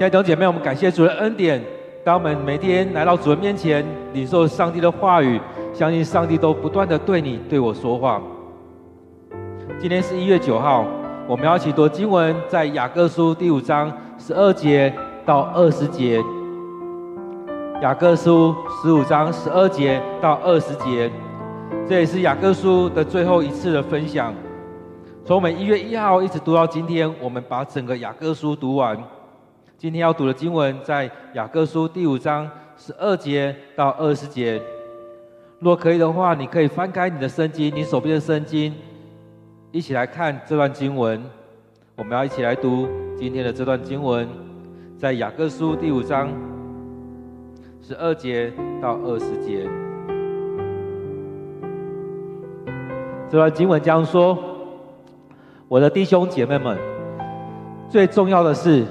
[0.00, 1.62] 亲爱的弟兄姐妹，我们感谢主的恩典。
[2.02, 3.84] 当我们每天来到主的面前，
[4.14, 5.38] 领受上帝的话语，
[5.74, 8.18] 相信上帝都不断的对你、对我说话。
[9.78, 10.86] 今天是一月九号，
[11.28, 14.90] 我们要一起读经文，在雅各书第五章十二节
[15.26, 16.24] 到二十节。
[17.82, 21.10] 雅各书十五章十二节到二十节，
[21.86, 24.32] 这也是雅各书的最后一次的分享。
[25.26, 28.96] 从我们一月一号一直读到今天，我们把整个雅各书读完。
[29.80, 32.46] 今天要读的经文在雅各书第五章
[32.76, 34.60] 十二节到二十节。
[35.58, 38.74] 若可以的话，你可以翻开你的圣经，你手边的圣经，
[39.72, 41.24] 一起来看这段经文。
[41.96, 44.28] 我们要一起来读今天的这段经文，
[44.98, 46.28] 在雅各书第五章
[47.80, 49.66] 十二节到二十节。
[53.30, 54.36] 这段经文这样说：
[55.68, 56.76] 我的弟兄姐妹们，
[57.88, 58.84] 最重要的是。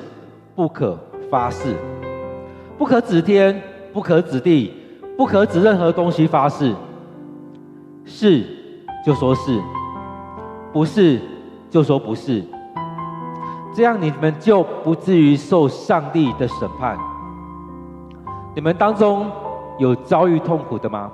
[0.60, 1.00] 不可
[1.32, 1.74] 发誓，
[2.78, 4.74] 不可指天，不可指地，
[5.18, 6.76] 不可指任何东西发誓。
[8.04, 8.46] 是
[9.02, 9.58] 就说是，
[10.74, 11.22] 不是
[11.70, 12.44] 就说不是。
[13.74, 16.98] 这样你们就不至于受上帝的审判。
[18.54, 19.32] 你们当中
[19.78, 21.10] 有遭遇痛苦的吗？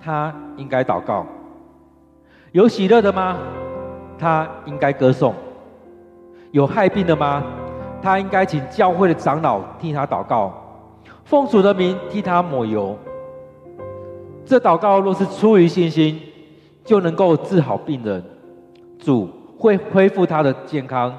[0.00, 1.24] 他应该祷告。
[2.50, 3.36] 有喜乐的吗？
[4.18, 5.32] 他应该歌颂。
[6.50, 7.44] 有害病的吗？
[8.00, 10.52] 他应该请教会的长老替他祷告，
[11.24, 12.96] 奉主的名替他抹油。
[14.44, 16.18] 这祷告若是出于信心，
[16.84, 18.22] 就能够治好病人，
[18.98, 21.12] 主会恢复他的健康。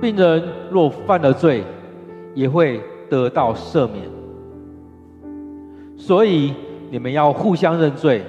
[0.00, 1.62] 病人若犯了罪，
[2.34, 4.04] 也会得到赦免。
[5.96, 6.54] 所以
[6.90, 8.24] 你们要互相认罪，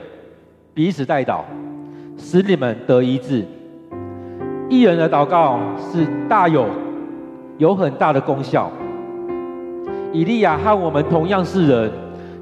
[0.74, 1.42] 彼此代祷，
[2.18, 3.46] 使你们得医治。
[4.70, 6.68] 义人的祷告是大有。
[7.60, 8.72] 有很大的功效。
[10.14, 11.92] 以利亚和我们同样是人，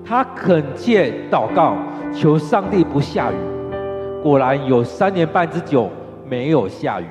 [0.05, 1.75] 他恳切祷告，
[2.13, 3.35] 求上帝不下雨。
[4.21, 5.89] 果然有三年半之久
[6.29, 7.05] 没有下雨。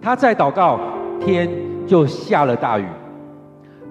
[0.00, 0.80] 他再祷告，
[1.20, 1.46] 天
[1.86, 2.86] 就下了大雨，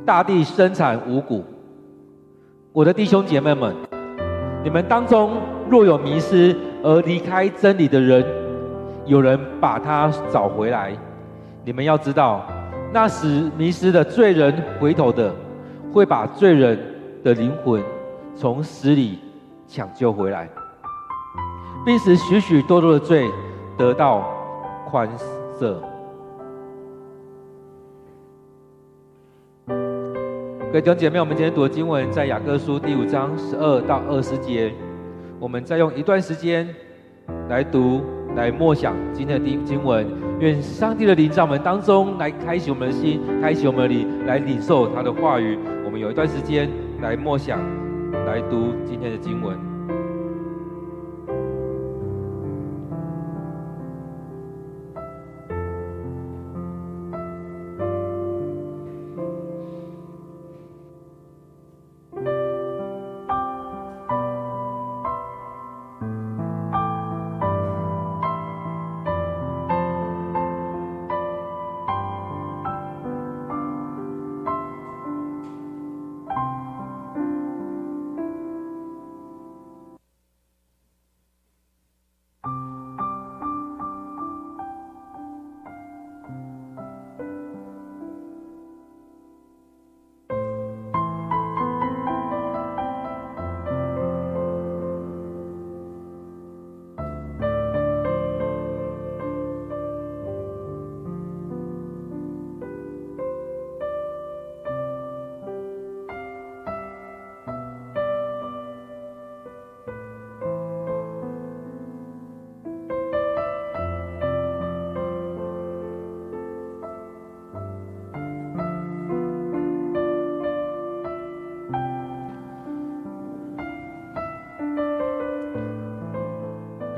[0.04, 1.44] 大地生产五谷。
[2.74, 3.76] 我的弟兄姐妹们，
[4.64, 5.34] 你们当中
[5.70, 8.26] 若有迷失而离开真理的人，
[9.06, 10.92] 有人把他找回来。
[11.64, 12.44] 你们要知道。
[12.96, 15.36] 那时迷失的罪人回头的，
[15.92, 16.80] 会把罪人
[17.22, 17.84] 的灵魂
[18.38, 19.20] 从死里
[19.68, 20.50] 抢救回来，
[21.86, 23.30] 并使许许多多的罪
[23.78, 24.26] 得到
[24.88, 25.10] 宽
[25.60, 25.76] 赦。
[29.68, 34.74] 各位弟兄姐妹，我们今天读的经文在雅各书第五章十二到二十节，
[35.38, 36.74] 我们再用一段时间
[37.50, 38.02] 来读。
[38.36, 40.06] 来默想今天的经经文，
[40.40, 45.58] 愿上帝的灵在我们当中来开启我们的心，开启我们的灵，来领受他的话语。
[45.86, 46.70] 我们有一段时间
[47.02, 47.60] 来默想，
[48.26, 49.75] 来读今天的经文。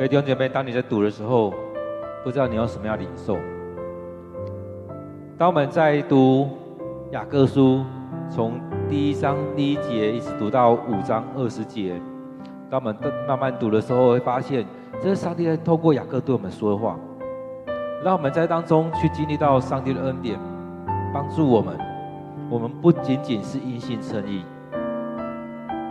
[0.07, 1.53] 弟兄姐妹，当你在读的时候，
[2.23, 3.37] 不知道你有什么样的领受？
[5.37, 6.47] 当我们在读
[7.11, 7.83] 雅各书，
[8.29, 8.53] 从
[8.89, 12.01] 第一章第一节一直读到五章二十节，
[12.69, 12.95] 当我们
[13.27, 14.65] 慢慢读的时候，会发现
[15.03, 16.97] 这是上帝在透过雅各对我们说的话，
[18.01, 20.39] 让我们在当中去经历到上帝的恩典，
[21.13, 21.77] 帮助我们。
[22.49, 24.45] 我们不仅仅是因信称义，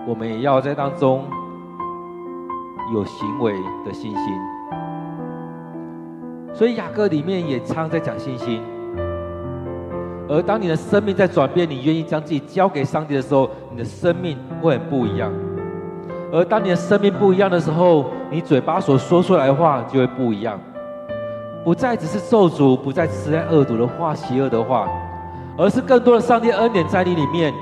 [0.08, 1.22] 我们也要在当中。
[2.94, 3.53] 有行为
[3.85, 4.23] 的信心，
[6.55, 8.62] 所以雅各里面也常在讲信心。
[10.29, 15.33] 而当你的生命在转变，你愿意将自己交给上帝的时候，你的生命会很不一样。
[16.33, 20.59] 而当你的生命不一样的时候，你嘴巴所说出来的话就会不一样，
[21.65, 24.88] 不再只是咒诅，不再只是在恶毒的话、邪恶的话，
[25.56, 27.53] 而是更多的上帝恩典在你里面。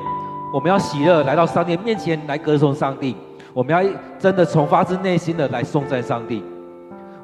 [0.52, 3.16] 我们要喜乐来到上帝面前来歌颂上帝，
[3.54, 6.42] 我们要真的从发自内心的来颂赞上帝。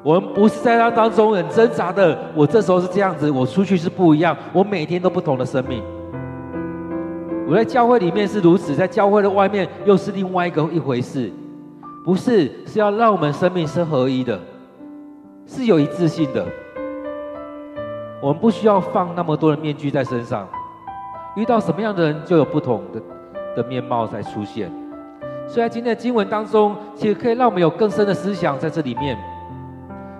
[0.01, 5.83] 我们不是在那当中很挣扎的，我这时候是这样子，我出去是不一样，我每天都不同的生命。
[7.47, 11.29] 我在教会里面是如此，在教会的外面又是另外一个一回事，
[12.05, 14.39] 不是，是要让我们生命是合一的，
[15.45, 16.45] 是有一致性的。
[18.21, 20.47] 我们不需要放那么多的面具在身上，
[21.35, 23.01] 遇到什么样的人就有不同的
[23.61, 24.71] 的面貌在出现。
[25.51, 29.17] 所以在今天的经文当中，其实可以让我们有更深的思想在这里面。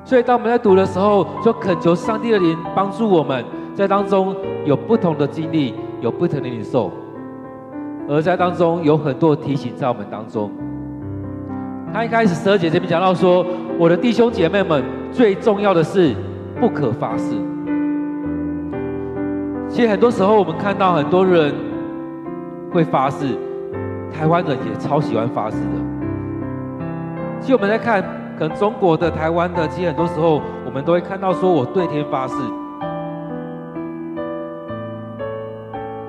[0.04, 3.42] 所以，当我们在读的时候，就恳求上帝的灵帮助我们，
[3.74, 4.36] 在当中
[4.66, 6.92] 有不同的经历，有不同的领受，
[8.10, 10.51] 而在当中有很多提醒在我们当中。
[11.94, 13.45] 他一开始十二节这边讲到说
[13.80, 14.83] ：“我的弟兄姐妹们，
[15.13, 16.13] 最重要的是
[16.60, 17.36] 不可发誓。”
[19.72, 21.54] 其实很多时候，我们看到很多人
[22.74, 23.38] 会发誓，
[24.11, 25.77] 台湾人也超喜欢发誓的。
[27.39, 28.03] 其实我们在看。
[28.39, 32.33] 可能中国的、台湾的，其实很多时候我们都会看到说，我对天发誓。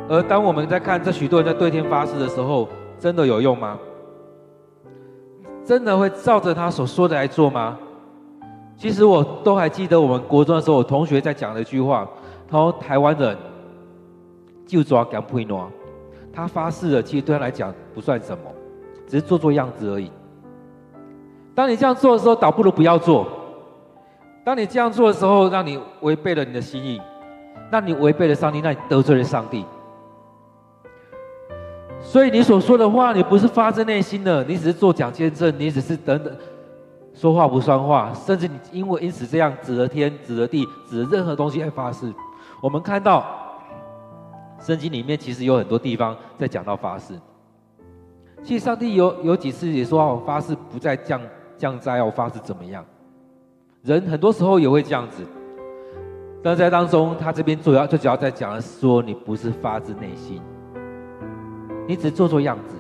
[0.09, 2.67] 而当我们在看这许多人在对天发誓的时候，
[2.99, 3.79] 真的有用吗？
[5.63, 7.77] 真的会照着他所说的来做吗？
[8.79, 12.09] 其实我都还记得我们国中的时候，我同学在讲的一句话，
[12.49, 13.37] 他说：“台湾人
[14.67, 15.71] 就抓敢不诺，
[16.33, 18.45] 他发誓了，其实对他来讲不算什么，
[19.07, 20.11] 只是做做样子而已。”
[21.55, 23.27] 当你这样做的时候，倒不如不要做。
[24.45, 27.01] 当你这样做的时候，让你违背了你的心意，
[27.71, 29.65] 那你违背了上帝，那你得罪了上帝。
[32.01, 36.35] 所以你所说的话，你不是发自内心的，你只是做假见证，你只是等等
[37.15, 42.13] 说话不算话，甚至你因为因此这样指着天、指着地、指着任何东西来发誓。
[42.61, 43.25] 我们看到
[44.63, 47.15] 圣经里面其实有很多地方在讲到发誓。
[48.43, 51.21] 其实上帝有有几次也说：“我发誓不再降。”
[51.59, 52.85] 降灾，我发誓怎么样？
[53.85, 55.23] 人很多时候也会这样子，
[56.43, 60.43] 但在当中，他这边主要就主要在讲的是说，你不是发自内心，
[61.87, 62.75] 你只做做样子。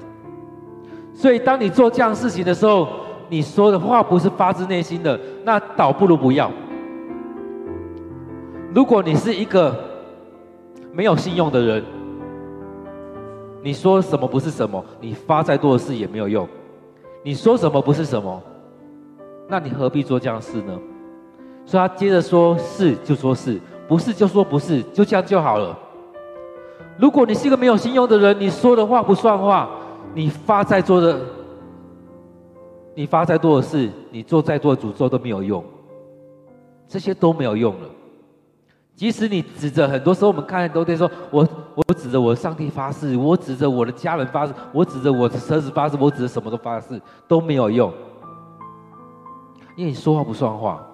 [1.15, 2.89] 所以，当你做这样事情的时候，
[3.29, 6.51] 你说的话不是发自内心的，那倒不如不要。
[8.75, 9.92] 如果你是一个
[10.93, 11.83] 没有信用的人，
[13.63, 16.47] 你说什么不是什么，你发再多的誓也没有用。
[17.23, 18.43] 你说什么不是什么。
[19.49, 20.79] 那你何必做这样的事呢？
[21.65, 25.79] 所以他接着说：“是就说是，不是就说不是，就这样就好了。
[26.99, 29.71] 如果你是一个没有信用的人，你说的话不算话，
[30.15, 31.19] 你发再多的，
[32.95, 35.65] 你发再多的事，你做再多的诅咒都没有用，
[36.87, 37.89] 这些都没有用了。
[38.95, 47.93] 即使你指着，很多时候我们看都在说，我我指着我的上帝发誓，我指着我的家人发誓，我指着我的车子发誓，我指着什么都发誓，都没有用。”
[49.75, 50.87] 因为你说话不算话，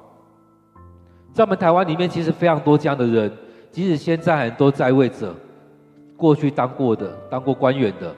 [1.32, 3.30] 在我们台湾里面，其实非常多这样的人，
[3.72, 5.34] 即使现在很多在位者，
[6.16, 8.14] 过去当过的、当过官员的，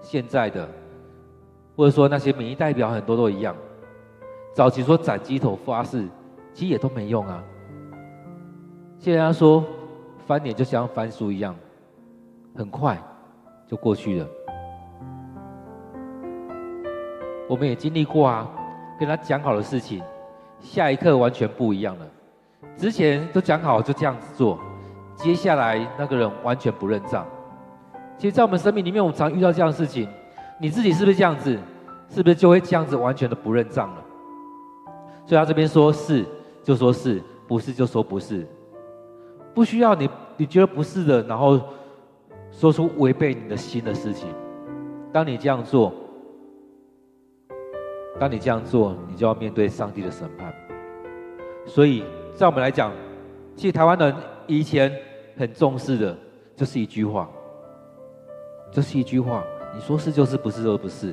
[0.00, 0.66] 现在的，
[1.76, 3.54] 或者说那些民意代表，很多都一样。
[4.54, 6.08] 早期说斩鸡头发誓，
[6.54, 7.44] 其实也都没用啊。
[8.98, 9.64] 现在他说
[10.26, 11.54] 翻脸就像翻书一样，
[12.54, 13.00] 很快
[13.66, 14.26] 就过去了。
[17.48, 18.50] 我们也经历过啊。
[18.98, 20.02] 跟他讲好的事情，
[20.58, 22.06] 下一刻完全不一样了。
[22.76, 24.58] 之前都讲好就这样子做，
[25.14, 27.24] 接下来那个人完全不认账。
[28.16, 30.08] 其实，在我们生命里面，我们常遇到这样的事情。
[30.58, 31.56] 你自己是不是这样子？
[32.10, 34.04] 是不是就会这样子完全的不认账了？
[35.24, 36.26] 所以他这边说是
[36.64, 38.44] 就说是，不是就说不是，
[39.58, 41.60] 不需要你你觉得不是的，然后
[42.52, 44.28] 说出违背你的心的事情。
[45.12, 45.92] 当你这样做。
[48.20, 50.54] 当你这样做，你就要面对上帝的审判。
[51.66, 52.04] 所以，
[52.36, 52.92] 在我们来讲，
[53.56, 54.14] 其实台湾人
[54.46, 54.96] 以前
[55.36, 56.16] 很重视的，
[56.54, 57.28] 就是一句话，
[58.70, 59.42] 就是一句话，
[59.74, 61.12] 你说是就是，不是就不是。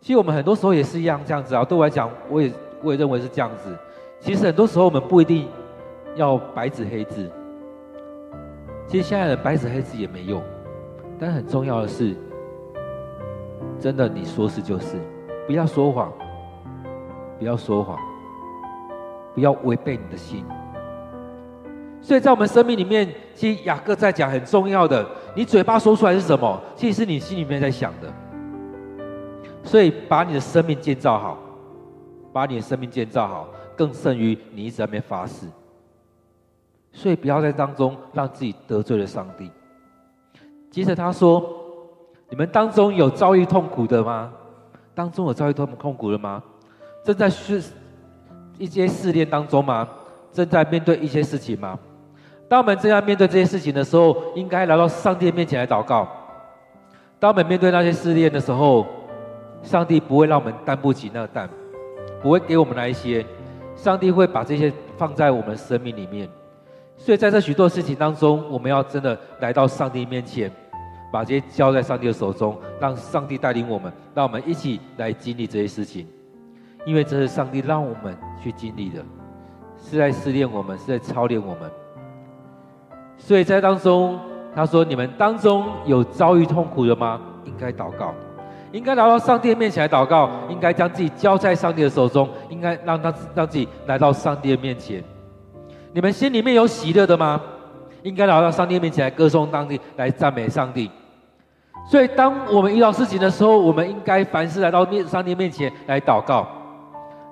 [0.00, 1.62] 其实我们很多时候也是一样这样子啊。
[1.66, 2.50] 对我来讲，我也
[2.82, 3.76] 我也认为是这样子。
[4.20, 5.46] 其实很多时候我们不一定
[6.14, 7.30] 要白纸黑字。
[8.86, 10.42] 其实现在的白纸黑字也没用，
[11.18, 12.14] 但很重要的是，
[13.78, 14.96] 真的你说是就是。
[15.46, 16.12] 不要说谎，
[17.38, 17.98] 不要说谎，
[19.34, 20.44] 不要违背你的心。
[22.00, 28.12] 所以在我们生命里面，其实雅各在讲很重要的，你嘴巴说出来是什么，其实是你心里面在想的。
[29.62, 31.38] 所以把你的生命建造好，
[32.32, 35.46] 把你的生命建造好，更胜于你一直在那边发誓。
[36.94, 39.50] 所以不要在当中让自己得罪了上帝。
[40.70, 41.44] 接着他说
[42.30, 44.32] ：“你们当中有遭遇痛苦的吗？
[44.94, 46.42] 当中有遭遇痛痛苦的吗？
[47.04, 47.62] 正在试
[48.58, 49.86] 一些试炼当中吗？
[50.32, 51.78] 正在面对一些事情吗？
[52.48, 56.08] 当我们正在面对这些事情的时候，应该来到上帝面前来祷告。
[57.18, 58.86] 当我们面对那些试炼的时候，
[59.62, 61.48] 上帝不会让我们担不起那个担，
[62.22, 63.24] 不会给我们那一些。
[63.74, 66.28] 上帝会把这些放在我们生命里面。”
[67.04, 70.50] 所以在这许多事情当中，我们要真的来到上帝面前，
[71.12, 76.06] 把这些交在上帝的手中，让上帝带领我们，让我们一起来经历这些事情。
[76.86, 79.04] 因为这是上帝让我们去经历的，
[79.76, 81.70] 是在试炼我们，是在操练我们。
[83.18, 84.18] 所以在当中，
[84.54, 87.20] 他说：“你们当中有遭遇痛苦的吗？
[87.44, 88.14] 应该祷告，
[88.72, 95.04] 应该来到上帝面前来祷告，应该将自己交在上帝的手中，应该让他让自己来到上帝的面前。”
[95.94, 97.40] 你们心里面有喜乐的吗？
[98.02, 100.90] 应该来到上帝面前来歌颂上帝，来赞美上帝。
[101.86, 106.48] 所以，当我们遇到事情的时候，我们应该凡事来到面上帝面前来祷告。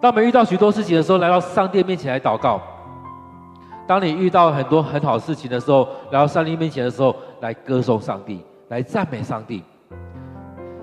[0.00, 2.62] 当我们遇到许多事情的时候，来到上帝面前来祷告。
[3.84, 9.60] 当你遇到很多很好事情的时候，来到上帝面前的时候，来歌颂上帝，来赞美上帝。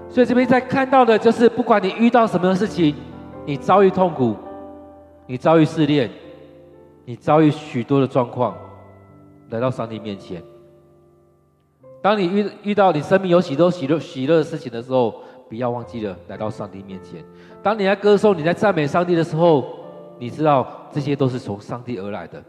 [0.09, 2.93] 所以这边在看到的就是，不管你遇到什么样的事情，
[3.45, 4.35] 你遭遇痛苦，
[5.25, 6.09] 你遭遇试炼。
[7.09, 8.55] 你遭遇许多的状况，
[9.49, 10.43] 来到上帝面前。
[12.03, 15.15] 当你遇遇到你生命有许多喜乐喜乐的事情的时候，
[15.49, 17.25] 不要忘记了来到上帝面前。
[17.63, 19.65] 当你在歌颂、你在赞美上帝的时候，
[20.19, 22.43] 你知道这些都是从上帝而来的。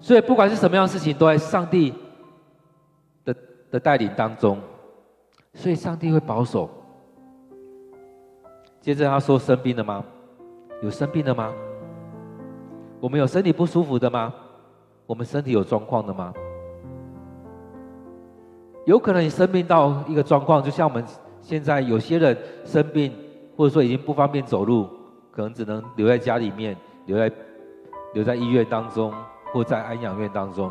[0.00, 1.94] 所以不管是什么样的事情，都在上帝
[3.24, 3.32] 的
[3.70, 4.58] 的带领当中。
[5.54, 6.68] 所以上帝会保守。
[8.80, 10.04] 接着他说：“生病了吗？
[10.82, 11.54] 有生病了吗？”
[13.02, 14.32] 我们有身体不舒服的吗？
[15.06, 16.32] 我们身体有状况的吗？
[18.86, 21.04] 有可能你生病到一个状况，就像我们
[21.40, 23.12] 现在有些人生病，
[23.56, 24.88] 或者说已经不方便走路，
[25.32, 27.32] 可能只能留在家里面，留在
[28.14, 29.12] 留在医院当中，
[29.52, 30.70] 或在安养院当中。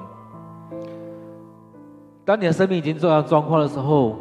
[2.24, 4.16] 当你的生命已经这样状况的时候，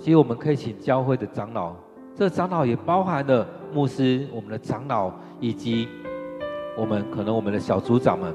[0.00, 1.72] 其实我们可以请教会的长老，
[2.16, 5.88] 这个长老也包含了牧师、我们的长老以及。
[6.78, 8.32] 我们可能我们的小组长们，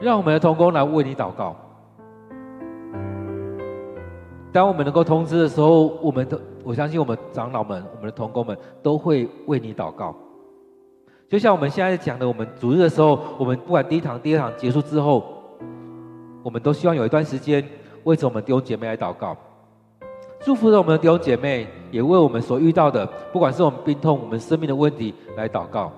[0.00, 1.54] 让我们的同工来为你祷告。
[4.52, 10.12] 当我们能够通知的时候，我们都我相信我们长老们、我们的同工们都会为你祷告。
[11.28, 15.24] 就像我们现在讲的，我们主日的时候，我们不管第一堂、第二堂结束之后，
[16.42, 17.64] 我们都希望有一段时间
[18.02, 19.36] 为着我们弟兄姐妹来祷告。
[20.40, 25.92] 祝福着我们的弟兄姐妹，也为我们所遇到的，不管是我们病痛、我们生命的问题来祷告。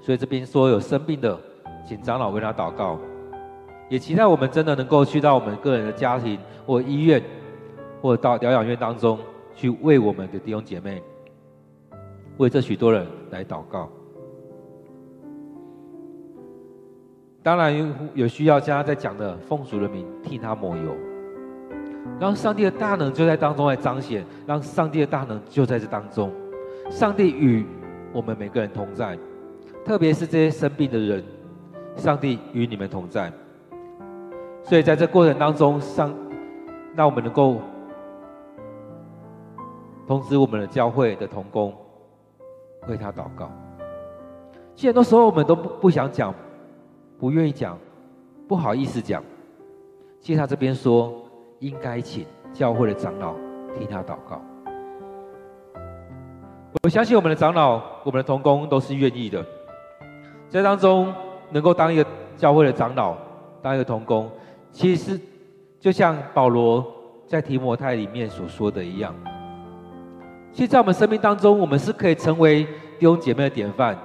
[0.00, 1.38] 所以这边说有生病的，
[1.86, 2.98] 请长老为他祷告，
[3.88, 7.22] 也期待我们真的能够去到我们个人的家庭或医院，
[8.00, 9.18] 或到疗养院当中
[9.54, 11.02] 去为我们的弟兄姐妹，
[12.36, 13.88] 为这许多人来祷告。
[17.42, 17.74] 当然
[18.14, 20.94] 有需要，像他在讲的，奉主的名替他抹油。
[22.18, 26.30] 让上帝的大能就在当中来彰显，让上帝的大能就在这当中。
[26.90, 27.64] 上帝与
[28.12, 29.18] 我们每个人同在，
[29.84, 31.24] 特别是这些生病的人，
[31.96, 33.32] 上帝与你们同在。
[34.62, 36.12] 所以在这过程当中，上
[36.94, 37.60] 让我们能够
[40.06, 41.72] 通知我们的教会的同工
[42.88, 43.50] 为他祷告。
[44.74, 46.34] 其实很多时候我们都不不想讲，
[47.18, 47.78] 不愿意讲，
[48.48, 49.22] 不好意思讲。
[50.20, 51.21] 其实他这边说。
[51.62, 53.34] 应该请教会的长老
[53.78, 54.42] 替他祷告。
[56.82, 59.44] 我相信我们的长老、我们的同工都是愿意的。
[60.48, 61.14] 在当中
[61.50, 62.04] 能够当一个
[62.36, 63.16] 教会的长老、
[63.62, 64.28] 当一个同工，
[64.72, 65.18] 其实
[65.78, 66.84] 就像保罗
[67.28, 69.14] 在提摩太里面所说的一样。
[70.52, 72.64] 其实，在我们生命当中，我们是可以成为
[72.98, 73.96] 弟兄姐妹的典范。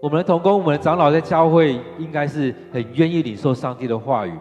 [0.00, 4.32] 我们的同工、我们的长老在教会，应该是很愿意领受上帝的话语。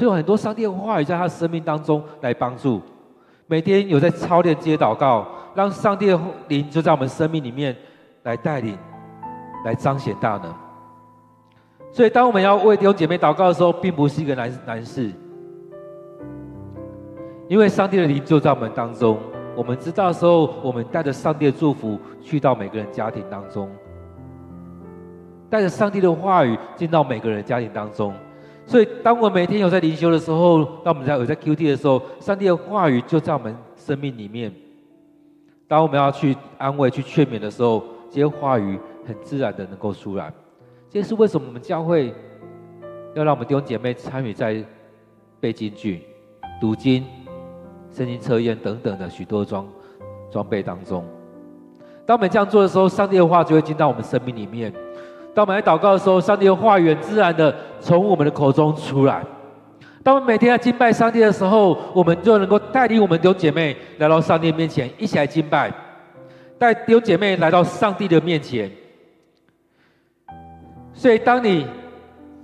[0.00, 2.80] 所以很多上帝的话语在他的生命当中来帮助，
[3.46, 7.76] 每天有在操练这些祷告，让上帝的灵就在我们生命里面
[8.22, 8.78] 来带领，
[9.62, 10.50] 来彰显大能。
[11.92, 15.12] 所以当我们要为弟兄姐妹祷告的时候，并不是一个难难事，
[17.46, 19.18] 因为上帝的灵就在我们当中，
[19.54, 23.68] 我们知道的时候，我们带着上帝的祝福去到每个人家庭当中，
[25.50, 28.14] 带着上帝的话语进到每个人家庭当中。
[28.70, 34.54] 所以，当我每天有在灵修的时候，当我们在有在 QT 的时候，上帝的话语就在我们生命里面。
[35.66, 40.32] 当我们要去安慰、去劝勉的时候，这些话语很自然的能够出来。
[40.88, 42.14] 这是为什么我们教会
[43.14, 44.64] 要让我们弟兄姐妹参与在
[45.40, 46.04] 背金句、
[46.60, 47.04] 读经、
[47.90, 49.66] 圣经测验等等的许多装
[50.30, 51.04] 装备当中。
[52.06, 54.72] 当我们这样做的时候，上帝的话就会进到我们生命里面。
[55.34, 59.24] 当我们来祷告的时候，上帝的话语很自然的从我们的口中出来。
[60.02, 65.70] 当我们每天在敬拜上帝的时候，我们就能够带领我们弟兄姐妹来到上帝面前，一起来敬拜，
[66.58, 68.70] 带弟兄姐妹来到上帝的面前。
[70.94, 71.66] 所以，当你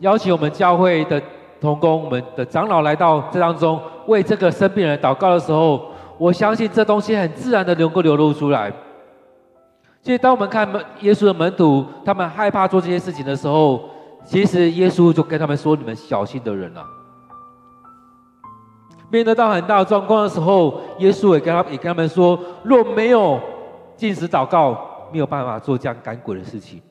[0.00, 1.20] 邀请我们教会的
[1.58, 8.70] 同工、我们的长老来到这当中，为这个生病人祷告的时候，我相信这东西很自然的能够流露出来。
[10.02, 10.68] 所以，当我们看
[11.00, 13.88] 耶稣的门徒，他们害怕做这些事情的时候，
[14.26, 16.84] 其实耶稣就跟他们说：“你们小心的人啊！”
[19.08, 23.40] 面对到很大的状况的时候，耶稣也跟他也跟他们说：“若没有
[23.96, 24.76] 禁食祷告，
[25.12, 26.82] 没有办法做这样赶鬼的事情。”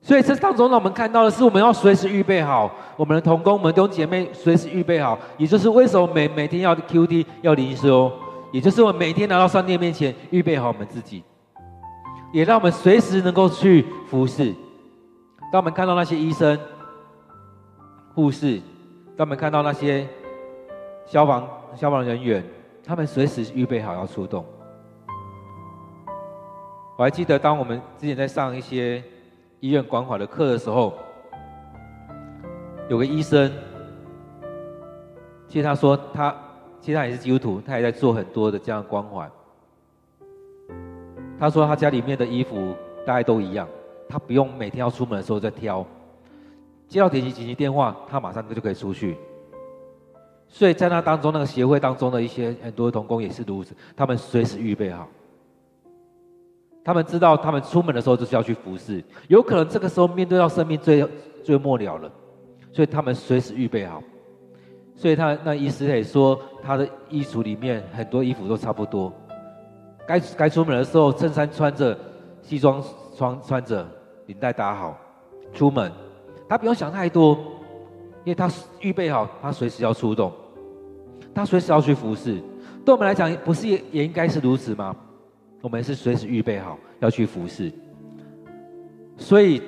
[0.00, 5.18] 所以这当中呢，我们看到的是，我们要随时预备好我们的同工、我们的弟兄姐妹，随时预备好。
[5.36, 8.12] 也就是为什么每每天要 QD 要灵修，
[8.52, 11.24] 也就是我们每天来到上帝面前，预备好我们自己，
[12.32, 14.54] 也让我们随时能够去服侍。
[15.54, 16.58] 当我们看到那些医生、
[18.12, 18.58] 护士，
[19.16, 20.04] 当我们看到那些。
[21.06, 22.42] 消防消防人员，
[22.82, 24.44] 他们随时预备好要出动。
[26.96, 29.00] 我还记得，当我们之前在上一些
[29.60, 30.94] 医院关怀的课的时候，
[32.88, 33.52] 有个医生，
[35.46, 36.34] 其实他说他
[36.80, 39.30] 其实他也是基督徒，他也在做很多的这样关怀。
[41.38, 42.74] 他说他家里面的衣服
[43.06, 43.68] 大概都一样，
[44.08, 45.84] 他不用每天要出门的时候再挑，
[46.88, 49.16] 接到紧急紧急电话，他马上就可以出去。
[50.48, 55.08] 所以在那当中，那个协会当中的一些很多童工也是如此，他们随时预备好。
[56.84, 61.08] 他们知道，他们出门的时候就是要去服侍，有可能这个时候面对到生命最
[61.42, 62.12] 最末了了，
[62.70, 64.02] 所以他们随时预备好。
[64.94, 69.12] 所以他那医师也说，他的衣橱里面很多衣服都差不多，
[70.06, 71.98] 该该出门的时候，衬衫穿着，
[72.42, 72.84] 西装
[73.16, 73.84] 穿穿着，
[74.26, 74.98] 领带打好，
[75.52, 75.90] 出门，
[76.48, 77.34] 他不用想太多，
[78.24, 80.32] 因为他预备好，他随时要出动。
[81.34, 82.40] 他随时要去服侍，
[82.84, 84.94] 对我们来讲，不是也也应该是如此吗？
[85.60, 87.72] 我们是随时预备好要去服侍。
[89.16, 89.60] 所以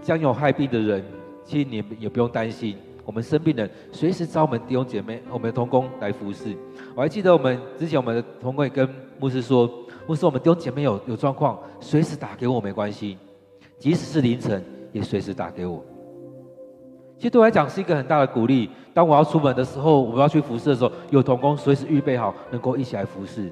[0.00, 1.04] 将有害病的人，
[1.44, 2.76] 其实你也不用担心。
[3.04, 6.56] 我们生病的人，随时找我们弟兄姐妹、我们的同工来服侍。
[6.94, 9.68] 我还记得我们之前我们的同工也跟牧师说，
[10.06, 13.18] 牧师，我们弟兄姐妹有有状况，随时打给我没关系，
[13.78, 15.84] 即使是凌晨也随时打给我。
[17.16, 18.70] 其实对我来讲是一个很大的鼓励。
[18.92, 23.50] 当我要出门的时候，我要去服侍的时候，有同工随时预备好，能够一起来服侍，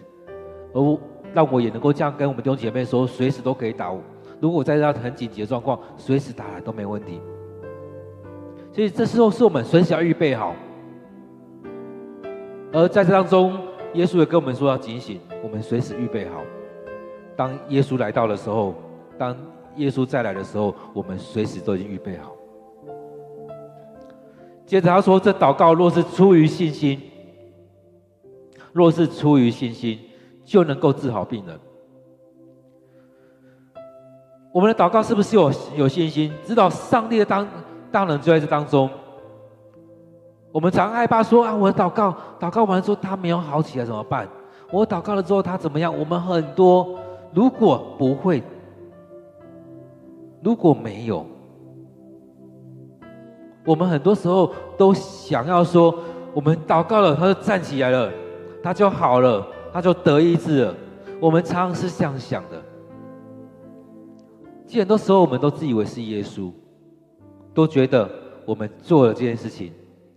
[0.72, 0.98] 而我
[1.32, 4.00] 让我也能够这样跟我们弟兄姐妹说，随时都可以打我。
[4.40, 7.20] 如果在这样很紧急的状况，随时打来都没问题。
[8.72, 10.54] 所以这时候是我们随时要预备好。
[12.72, 13.56] 而在这当中，
[13.94, 16.42] 耶稣也跟我们说要警醒，我们随时预备好。
[17.36, 18.74] 当耶稣来到的时候，
[19.18, 19.36] 当
[19.76, 22.32] 耶稣再来的时候，我们随时都已经预备好。
[24.66, 27.00] 接着他说：“这祷告若是出于信心，
[28.72, 29.98] 若是出于信心，
[30.44, 31.58] 就能够治好病人。
[34.50, 36.32] 我们的祷告是不是有有信心？
[36.44, 37.46] 知道上帝的当
[37.90, 38.88] 大人就在这当中。
[40.52, 44.28] 我们常害怕说啊，我的祷告祷告完了之后他没有好起来怎么办？
[44.70, 45.98] 我祷告了之后他怎么样？
[45.98, 46.98] 我们很多
[47.34, 48.42] 如果不会，
[50.42, 51.26] 如果没有。”
[53.64, 55.96] 我们很多时候都想要说，
[56.34, 58.12] 我们祷告了，他就站起来了，
[58.60, 60.74] 他就好了，他就得医治了。
[61.20, 62.60] 我们常常是这样想的。
[64.66, 66.50] 其实很多时候，我们都自以为是耶稣，
[67.54, 68.10] 都觉得
[68.44, 69.72] 我们做了这件事情，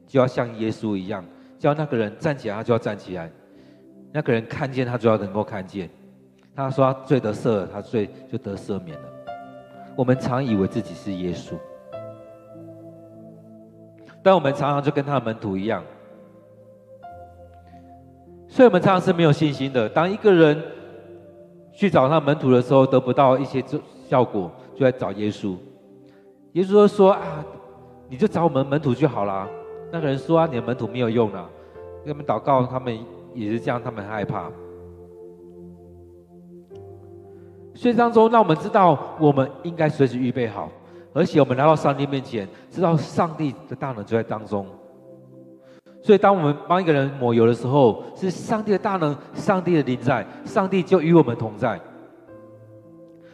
[0.07, 1.23] 就要像耶稣一样，
[1.59, 3.29] 叫那个人站起来，他就要站起来；
[4.11, 5.87] 那个人看见，他就要能够看见。
[6.55, 9.14] 他说他罪得赦了，他罪就得赦免了。
[9.95, 11.53] 我们常以为自己是耶稣。
[14.21, 15.83] 但我们常常就跟他的门徒一样，
[18.47, 19.87] 所以我们常常是没有信心的。
[19.87, 20.59] 当一个人
[21.71, 23.63] 去找他门徒的时候，得不到一些
[24.09, 25.55] 效果，就来找耶稣。
[26.53, 27.45] 耶稣就说：“啊，
[28.09, 29.47] 你就找我们门徒就好了。”
[29.93, 31.47] 那个人说：“啊，你的门徒没有用了，
[32.03, 32.97] 跟他们祷告，他们
[33.35, 34.49] 也是这样，他们很害怕。
[37.75, 40.69] 所以当中，让我们知道我们应该随时预备好，
[41.13, 44.65] 而且我们来到上帝面前，知道上帝的大能就在当中。
[46.01, 51.79] 所以，当我们帮一个人抹油的时候，是上帝的大能，上帝的临在，上帝就与我们同在。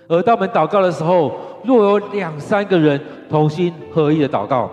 [0.07, 2.99] 而当我们祷告的时候，若有两三个人
[3.29, 4.71] 同心合意的祷告，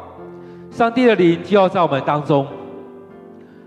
[0.71, 2.47] 上帝的灵就要在我们当中。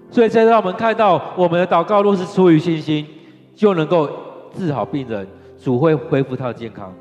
[0.10, 3.06] 所以，这让我们看到，我们的祷告若是出于信心，
[3.54, 4.10] 就能够
[4.58, 5.28] 治好病人，
[5.62, 6.92] 主会恢复他的健康。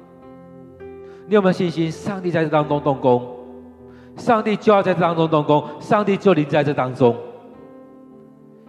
[1.27, 1.91] 你有没有信心？
[1.91, 3.27] 上帝在这当中动工？
[4.17, 7.17] 上帝就要在这当中动工，上帝就临在这当中。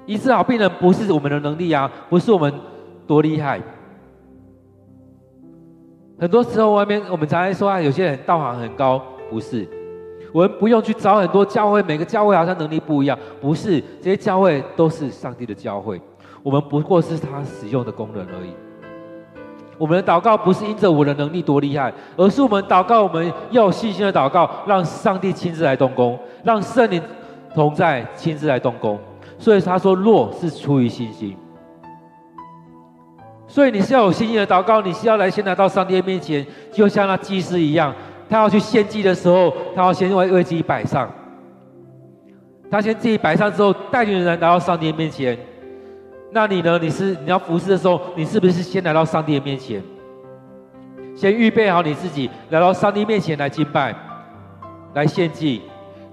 [0.05, 2.53] 医治好病人不是我们的能力啊，不是我们
[3.05, 3.61] 多厉害。
[6.17, 9.67] 很多时候外面我们常常说啊，有些人道行很高，不是。
[10.33, 13.83] 我们不用去找很多教会，每个教会好像能力不一样，不是。
[13.99, 16.01] 这些教会都是上帝的教会，
[16.41, 18.53] 我们不过是他使用的工人而已。
[19.81, 27.01] 我们的祷告不是因着我的能力多厉害，而是我们祷告，我们要有信心的祷告，让上帝亲自来动工，让圣灵
[27.55, 28.99] 同在，亲自来动工。
[29.39, 31.35] 所以他说，弱是出于信心，
[33.47, 37.91] 所以你是要有信心的祷告，你是要来先来到上帝面前，就像那祭司一样，
[38.29, 41.09] 他要去献祭的时候，他要先为为自己摆上，
[42.69, 45.35] 他先自己摆上之后，带领人来到上帝面前。
[46.33, 46.79] 那你呢？
[46.81, 49.83] 你是你要服侍的时候，你是不是先来到上帝的面前，
[51.13, 53.93] 先预备好你自己，来到上帝面前来敬拜，
[54.93, 55.61] 来献祭，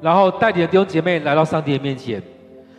[0.01, 2.21] 然后带你的弟兄姐妹来到上帝的面前。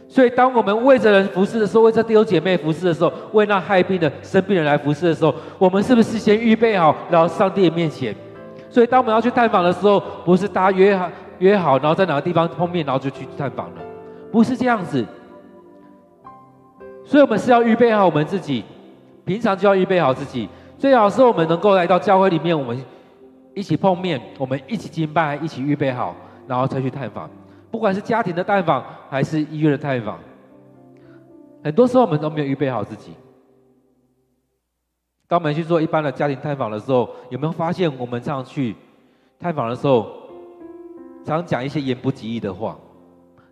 [0.10, 8.14] 所以，当我们为着人服侍的时候，为着弟兄姐妹服侍的时候，为那害病的生病人来服侍的时候，我们是不是先预备好来到上帝的面前？
[8.70, 13.76] 所以，当我们要去探访的时候，不是大家约好约好，然后在哪个地方碰面，然后就去探访了，
[14.30, 15.06] 不是这样子。
[17.10, 18.64] 所以，我们是要预备好我们自己，
[19.26, 20.48] 平常就要预备好自己。
[20.78, 22.80] 最好是我们能够来到教会里面，我们
[23.56, 26.16] 一起碰面，我们一起敬拜，一起预备好，
[26.48, 27.28] 然后再去探访。
[27.72, 30.20] 不管是家庭的探访，还是医院的探访，
[31.64, 33.14] 很多时候我们都没有预备好自己。
[35.28, 38.76] 当我们去做一般的家庭探访的时候，有没有发现我们这样去
[39.40, 40.06] 探访的时候，
[41.26, 42.78] 常讲一些言不及义的话，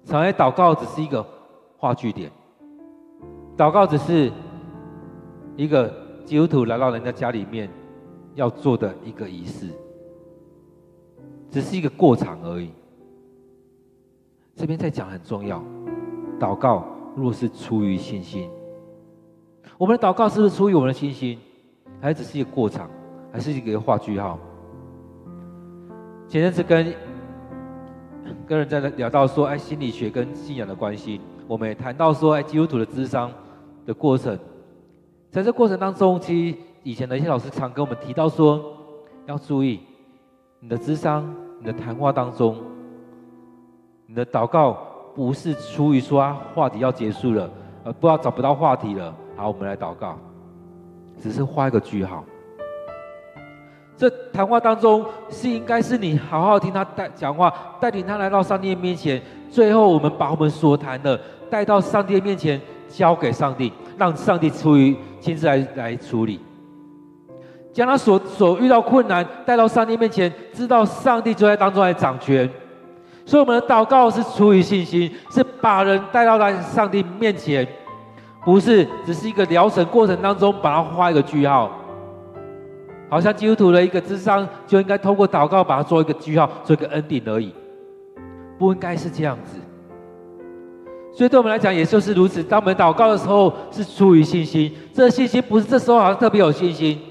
[0.05, 1.25] 常来祷告只是一个
[1.75, 2.31] 话句点。
[3.57, 4.31] 祷告只是
[5.55, 5.91] 一个
[6.23, 7.67] 基督徒来到人家家里面
[8.35, 9.67] 要做的一个仪式，
[11.49, 12.69] 只是一个过场而已。
[14.55, 15.63] 这边在讲很重要，
[16.39, 18.47] 祷告若是出于信心，
[19.75, 21.39] 我们的祷告是不是出于我们的信心，
[21.99, 22.87] 还只是一个过场，
[23.31, 24.37] 还是一个画句号？
[26.27, 26.93] 前阵子跟
[28.45, 33.31] 跟人在聊到说，哎，心理学跟信仰的关系，我们也谈到说，哎，基督徒的智商。
[33.87, 34.37] 的过程，
[35.31, 38.61] 在这过程当中，其实以前的一些老师常跟我们提到说，
[39.25, 39.79] 要注意
[40.59, 42.57] 你的智商、你的谈话当中，
[44.05, 44.77] 你的祷告
[45.15, 47.49] 不是出于说啊话题要结束了，
[47.85, 50.19] 呃，不知道找不到话题了，好，我们来祷告，
[51.21, 52.25] 只是画一个句号。
[53.95, 61.17] 这谈话当中是应该是你好好听他带讲话，带领他来到上帝面前，最后我们把我们所谈的
[61.49, 62.61] 带到上帝面前。
[62.87, 66.39] 交给上帝，让上帝出于亲自来来处理，
[67.73, 72.49] 将他所所遇到困难带到上帝面前，知道上帝就在当中来掌权。
[73.25, 77.67] 所以我们的祷告是出于信心，是把人带到来上帝面前，
[78.45, 81.69] 不是只是一个疗程过程当中把它画一个句号，
[83.09, 87.53] 好像基督徒的一个智商就应该通过祷告把它做一个句号，做一个 ending 而已，
[88.57, 89.59] 不应该是这样子。
[91.17, 92.43] 所以对我们来讲，也就是如此。
[92.43, 94.71] 当我们祷告的时候，是出于信心。
[94.93, 97.01] 这信心不是这时候好像特别有信心，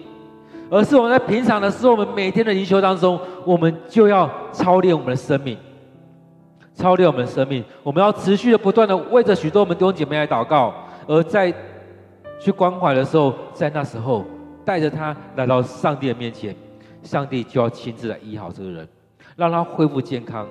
[0.71, 5.59] 而是我们在平常的时候，我们每天的灵修当中，我们就要操练我们的生命，
[6.73, 7.64] 操练我们的生命。
[7.83, 10.73] 我们要持续的、不断的为着许多我们弟兄姐妹来祷告，
[11.09, 11.53] 而在
[12.38, 14.25] 去关怀的时候，在那时候
[14.64, 16.55] 带着他来到上帝的面前，
[17.03, 18.88] 上帝就要亲自来医好这个人，
[19.35, 20.47] 让他恢复健康。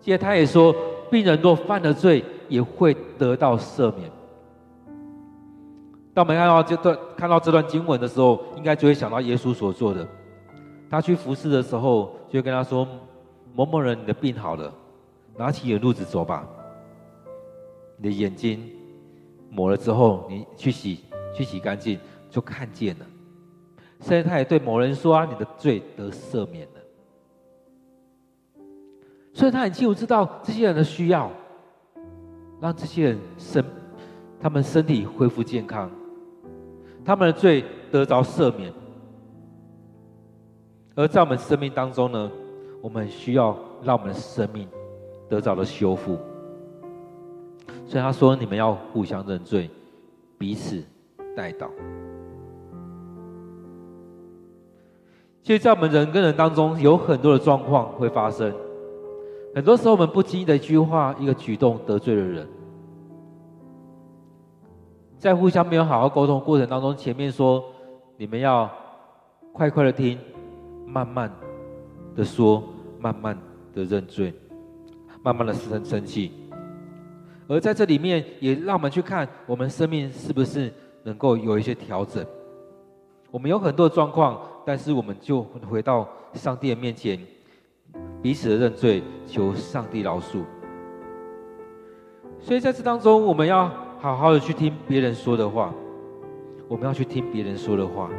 [0.00, 0.72] 接着他也说，
[1.10, 4.10] 病人若犯了罪，也会得到赦免。
[6.14, 10.06] 当我们看到这段看到这段经文的时候，应该就会想到耶稣所做的。
[10.90, 12.88] 他去服侍的时候，就跟他说
[13.54, 14.72] ：“某某人，你的病好了，
[15.36, 16.48] 拿起你的褥子走吧。
[17.98, 18.68] 你的眼睛
[19.50, 23.06] 抹了之后，你去洗，去洗干净，就看见了。”
[24.00, 26.80] 甚至他也对某人说：“啊，你的罪得赦免了。”
[29.34, 31.30] 所以他很清楚知道这些人的需要。
[32.60, 33.64] 让这些人生
[34.40, 35.90] 他们身体恢复健康，
[37.04, 38.72] 他们的罪得着赦免。
[40.94, 42.30] 而在我们生命当中呢，
[42.82, 44.68] 我们需要让我们的生命
[45.28, 46.18] 得着了修复。
[47.86, 49.70] 所以他说：“你们要互相认罪，
[50.36, 50.82] 彼此
[51.36, 51.68] 代祷。”
[55.42, 58.52] 其实，在我们人跟人当中，有很多的状况会发生。
[59.54, 62.48] 很多时候，我们不经意的一句话、一个举动得罪了人。
[65.18, 67.64] 在互相没有好好沟通过程当中，前面说
[68.16, 68.70] 你们要
[69.52, 70.16] 快快的听，
[70.86, 71.32] 慢慢
[72.14, 72.62] 的说，
[73.00, 73.36] 慢慢
[73.74, 74.32] 的认罪，
[75.22, 76.30] 慢慢的生生气。
[77.48, 82.24] 而在这里面，也让我们去看我们生命是不是能够有一些调整。
[83.30, 87.18] 我们有很多的状况，但是我们就回到上帝的面前，
[88.20, 90.42] 彼此的认罪，求上帝饶恕。
[92.40, 95.72] 所以在这当中，我们要好好的去听别人说的话，
[96.66, 98.10] 我们要去听别人说的话。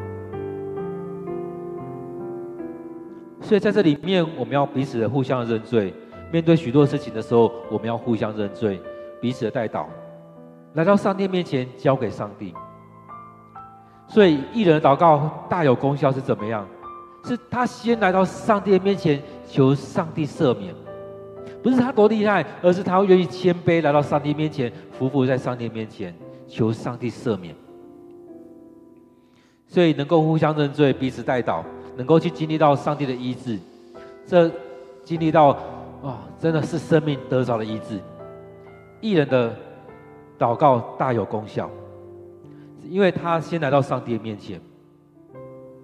[3.41, 5.93] 所以在这里面，我们要彼此的互相认罪。
[6.31, 8.79] 面对许多事情的时候，我们要互相认罪，
[9.19, 9.85] 彼此的代祷，
[10.73, 12.53] 来到上帝面前，交给上帝。
[14.07, 16.67] 所以，义人的祷告大有功效是怎么样？
[17.23, 20.73] 是他先来到上帝的面前，求上帝赦免，
[21.63, 26.13] 不是他多厉害，而是他愿意谦卑来到上帝面前，匍匐在上帝面前，
[26.47, 27.55] 求上帝赦免。
[29.67, 31.63] 所以，能够互相认罪，彼此代祷，
[31.97, 33.57] 能够去经历到上帝的医治，
[34.25, 34.49] 这
[35.03, 35.49] 经历到
[36.03, 37.99] 啊、真的是生命得着的医治。
[39.01, 39.55] 艺人的
[40.37, 41.69] 祷告大有功效。
[42.89, 44.59] 因为他先来到上帝面前，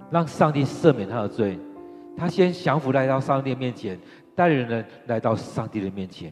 [0.10, 1.60] 让上帝赦免他的罪，
[2.18, 4.00] 他先降服来到上帝面前，
[4.36, 6.32] 带领人来到上帝的面前。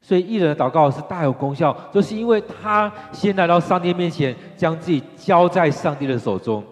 [0.00, 6.64] 所以义人的祷告是大有功效，就是因为他先来到上帝面前，将自己交在上帝的手中。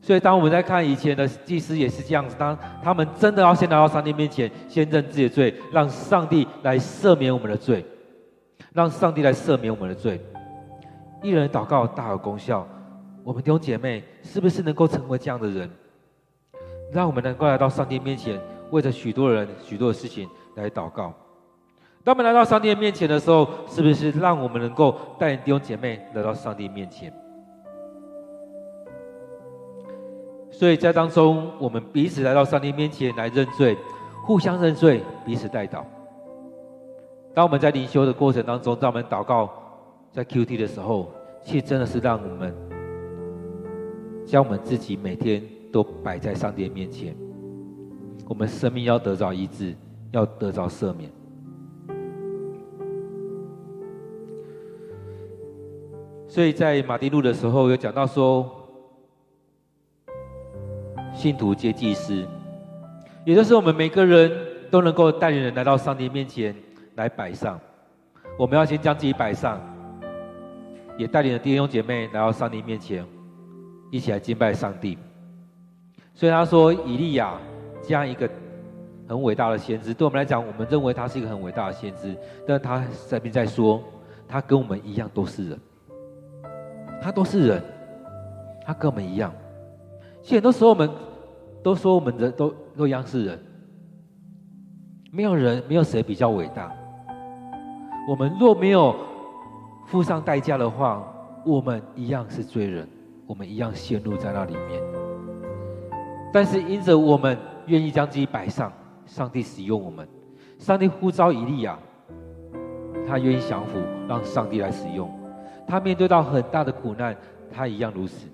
[0.00, 7.84] 所以当我们在看以前的祭司也是这样子，当他们真的要先来到上帝面前，先认自己的罪，让上帝来赦免我们的罪，
[8.72, 10.20] 让上帝来赦免我们的罪。
[11.22, 12.66] 义人祷告大有功效，
[13.22, 15.70] 我们弟兄姐妹是不是能够成为这样的人？
[16.92, 21.12] 让我们能够来到上帝面前，为着许多人、许多的事情来祷告。
[22.04, 27.12] 当我们来到上帝面前的时候，是不是让我们能够带领弟兄姐妹来到上帝面前？
[30.50, 33.76] 所以在当中，我们彼此来到上帝面前来认罪，
[34.24, 35.82] 互相认罪，彼此代祷。
[37.34, 39.48] 当我们在灵修的过程当中，当我们祷告。
[40.14, 41.10] 在 QT 的时候，
[41.42, 42.54] 其实真的是让我们
[44.26, 47.16] 将我们自己每天都摆在上帝面前，
[48.28, 49.74] 我们生命要得着医治，
[50.10, 51.10] 要得着赦免。
[56.28, 58.50] 所以在马丁路的时候有讲到说，
[61.14, 62.26] 信徒皆祭司，
[63.24, 64.30] 也就是我们每个人
[64.70, 66.54] 都能够带领人来到上帝面前
[66.94, 67.58] 来摆上，
[68.38, 69.60] 我们要先将自己摆上。
[70.98, 73.04] 也带领了弟兄姐妹来到上帝面前，
[73.90, 74.98] 一起来敬拜上帝。
[76.14, 77.38] 所以他说，以利亚
[77.82, 78.28] 这样一个
[79.08, 83.82] 很伟大的先知，对我们来讲，我们认为他是一个很伟大的先知，但他这边在说，
[84.28, 85.60] 他跟我们一样都是人，
[87.02, 87.62] 他都是人，
[88.64, 89.32] 他跟我们一样。
[90.22, 90.88] 其实很多时候我们
[91.62, 93.38] 都说我们人都都一样是人，
[95.10, 96.72] 没有人，没有谁比较伟大。
[98.08, 98.94] 我们若没有
[99.86, 101.04] 付上代价的话，
[101.44, 102.88] 我们一样是罪人，
[103.26, 105.01] 我们一样陷入在那里面。
[106.32, 108.72] 但是因着我们愿意将自己摆上，
[109.04, 110.08] 上帝使用我们，
[110.58, 111.78] 上帝呼召以利亚，
[113.06, 115.10] 他愿意降服，让上帝来使用。
[115.66, 117.14] 他面对到很大的苦难，
[117.50, 118.26] 他一样如此。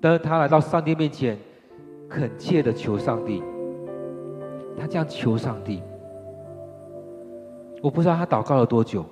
[0.00, 1.38] 但是他来到上帝面前，
[2.08, 3.42] 恳切的求上帝，
[4.78, 5.82] 他这样求上帝。
[7.82, 9.04] 我不知道他祷告了多久。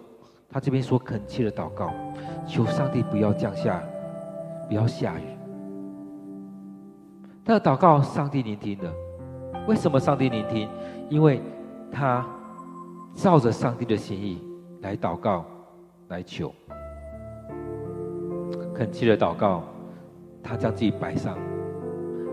[0.50, 1.90] 他这边说恳切的祷告，
[2.46, 3.82] 求上帝不要降下，
[4.68, 5.33] 不要下雨。
[7.44, 8.92] 他的祷告，上帝聆听了。
[9.68, 10.68] 为什么上帝聆听？
[11.10, 11.40] 因为
[11.92, 12.26] 他
[13.14, 14.42] 照着上帝的心意
[14.80, 15.44] 来祷告，
[16.08, 16.52] 来求。
[18.74, 19.62] 恳切的祷告，
[20.42, 21.38] 他将自己摆上，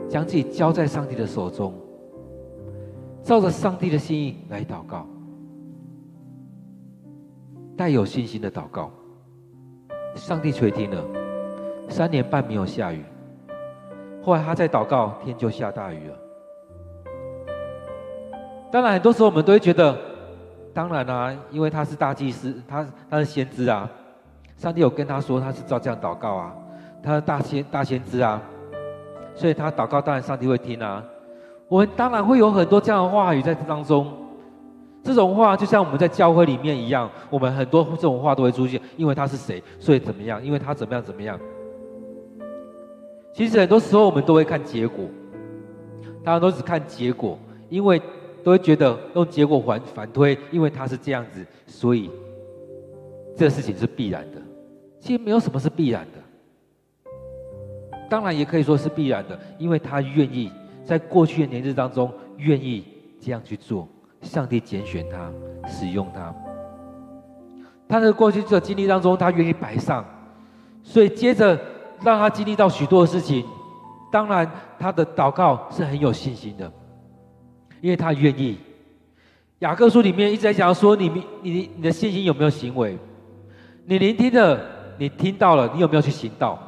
[0.09, 1.73] 将自己交在上帝的手中，
[3.21, 5.05] 照着上帝的心意来祷告。
[7.77, 8.91] 带有信心的祷告，
[10.15, 11.03] 上帝垂听了。
[11.89, 13.03] 三年半没有下雨，
[14.21, 16.15] 后来他在祷告，天就下大雨了。
[18.71, 19.97] 当然，很多时候我们都会觉得
[20.73, 23.89] 当然啊，因为他是大祭司，他他是先知啊，
[24.55, 26.55] 上帝有跟他说他是照这样祷告啊，
[27.03, 28.41] 他是大先大先知啊，
[29.35, 31.03] 所以他祷告当然上帝会听啊。
[31.67, 34.07] 我们当然会有很多这样的话语在当中，
[35.03, 41.39] 这种话就像我们在教会里面一样，我们很多这种话都会出现，因为他是谁，所以怎么样，因为他怎么样怎么样。
[43.33, 45.05] 其实很多时候我们都会看结果，
[46.23, 47.37] 大家都只看结果，
[47.69, 48.01] 因为。
[48.43, 52.09] 都会觉得用结果反反推，因为他是这样子，所以
[53.37, 54.41] 这事情是必然的。
[54.99, 57.11] 其实没有什么是必然的，
[58.09, 60.51] 当然也可以说是必然的，因为他愿意
[60.83, 62.83] 在过去的年日当中愿意
[63.19, 63.87] 这样去做，
[64.23, 65.31] 上帝拣选他，
[65.69, 66.33] 使用他。
[67.87, 70.03] 他在过去这经历当中，他愿意摆上，
[70.81, 71.61] 所以接着
[72.03, 73.45] 让他经历到许多的事情。
[74.11, 76.71] 当然，他的祷告是很有信心的。
[77.79, 78.59] 因为他愿意，
[79.59, 81.09] 雅各书里面一直在讲说你，
[81.41, 82.97] 你你的信心有没有行为？
[83.85, 84.59] 你聆听了，
[84.99, 86.59] 你听到了，你有没有去行道？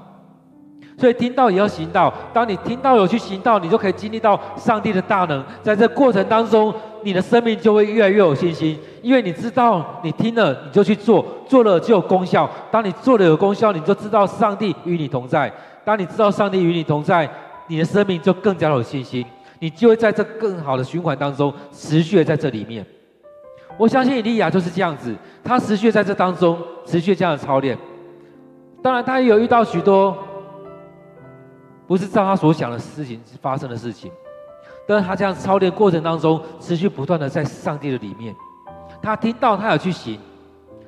[1.03, 2.13] 所以听到也要行道。
[2.33, 5.43] 当你听到有去行道，你就可以经历到上帝的大能。
[5.61, 12.49] 在这过程当中，你的生命就会越来越有信心，因为你知道你听了，你就去做，做了就有功效。
[12.71, 15.51] 当你做了有功效，你就知道上帝与你同在。
[15.83, 17.29] 当你知道上帝与你同在，
[17.67, 19.25] 你的生命就更加有信心。
[19.59, 22.85] 你就会在这更好的循环当中持续在这里面。
[23.75, 25.13] 我相信以利亚就是这样子，
[25.43, 27.77] 他持续在这当中持续这样的操练。
[28.81, 30.17] 当然，他也有遇到许多
[31.87, 34.11] 不是照他所想的事情发生的事情，
[34.87, 38.35] 但是他这样操练过程当中持续不断的在上帝的里面，
[39.01, 40.19] 他听到他有去行，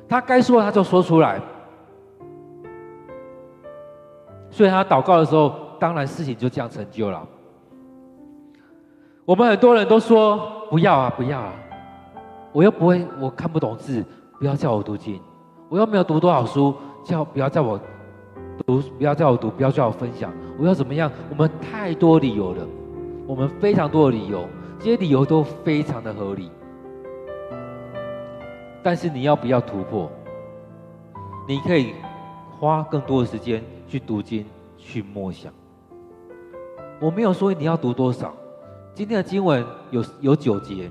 [0.08, 1.41] 他该说他就说出来。
[4.49, 7.27] 所以他祷告的时候，当然事情就这样成就了。
[9.25, 11.53] 我们很多人都说不要啊，不要啊！
[12.53, 14.05] 我又不会，我看不懂字，
[14.39, 15.19] 不要叫我读经。
[15.67, 17.77] 我又没有读多少书，叫不要叫我
[18.65, 20.31] 读，不要叫我读，不要叫我分享。
[20.57, 21.11] 我要怎么样？
[21.29, 22.65] 我们太多理由了，
[23.27, 24.47] 我们非常多的理由，
[24.79, 26.49] 这些理由都非常的合理。
[28.83, 30.11] 但是你要不要突破？
[31.47, 31.93] 你可以
[32.59, 34.45] 花更多的时间去读经，
[34.77, 35.51] 去默想。
[36.99, 38.33] 我没有说你要读多少。
[38.93, 40.89] 今天的经文有有九节，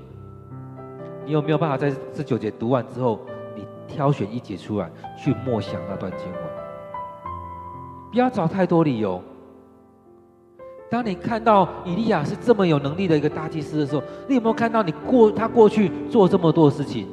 [1.25, 3.19] 你有没有办法在这九节读完之后，
[3.55, 6.54] 你挑选一节出来去默想那段经文？
[8.11, 9.21] 不要找太多理由。
[10.89, 17.07] 当你看到以利亚是这么有能力的一个大祭司的时候，你有没有看到你过他过去做这么多事情？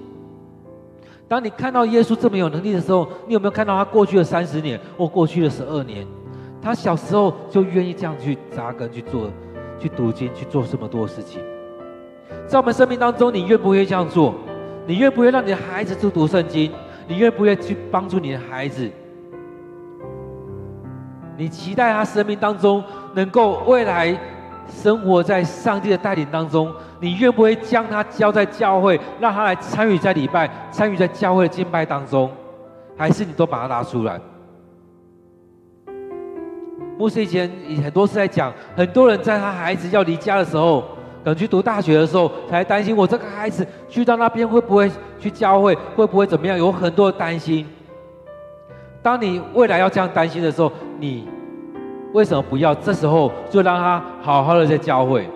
[1.26, 6.06] 当你看到耶稣这么有能力的时候，你有没有看到他过去的三十年或过去的十二年？
[6.60, 9.30] 他小时候就愿意这样去扎根去做。
[9.80, 11.40] 去读经，去做这么多事情，
[12.46, 14.32] 在我们生命当中，你愿不愿意这样做？
[14.86, 16.70] 你愿不愿意让你的孩子去读圣经？
[17.08, 18.88] 你愿不愿意去帮助你的孩子？
[21.42, 22.80] 你期待他生命当中
[23.14, 24.16] 能够未来
[24.68, 26.72] 生活在上帝的带领当中？
[27.00, 32.30] 你愿不愿意将他交在教会，让他来参与在礼拜，参与在教会的敬拜当中？
[32.96, 34.20] 还是你都把他拉出来？
[36.96, 37.50] 牧师以前
[37.82, 40.84] 很多次在讲，很多人在他孩子要离家的时候，
[41.24, 46.56] 等去读大学的时候，才担心我这个孩子去到那边会不会去教会，会不会怎么样？
[46.56, 47.66] 有很多的担心。
[49.02, 51.28] 当你未来要这样担心的时候，你
[52.12, 55.28] 为什么不要这时候就让他好好的在教会？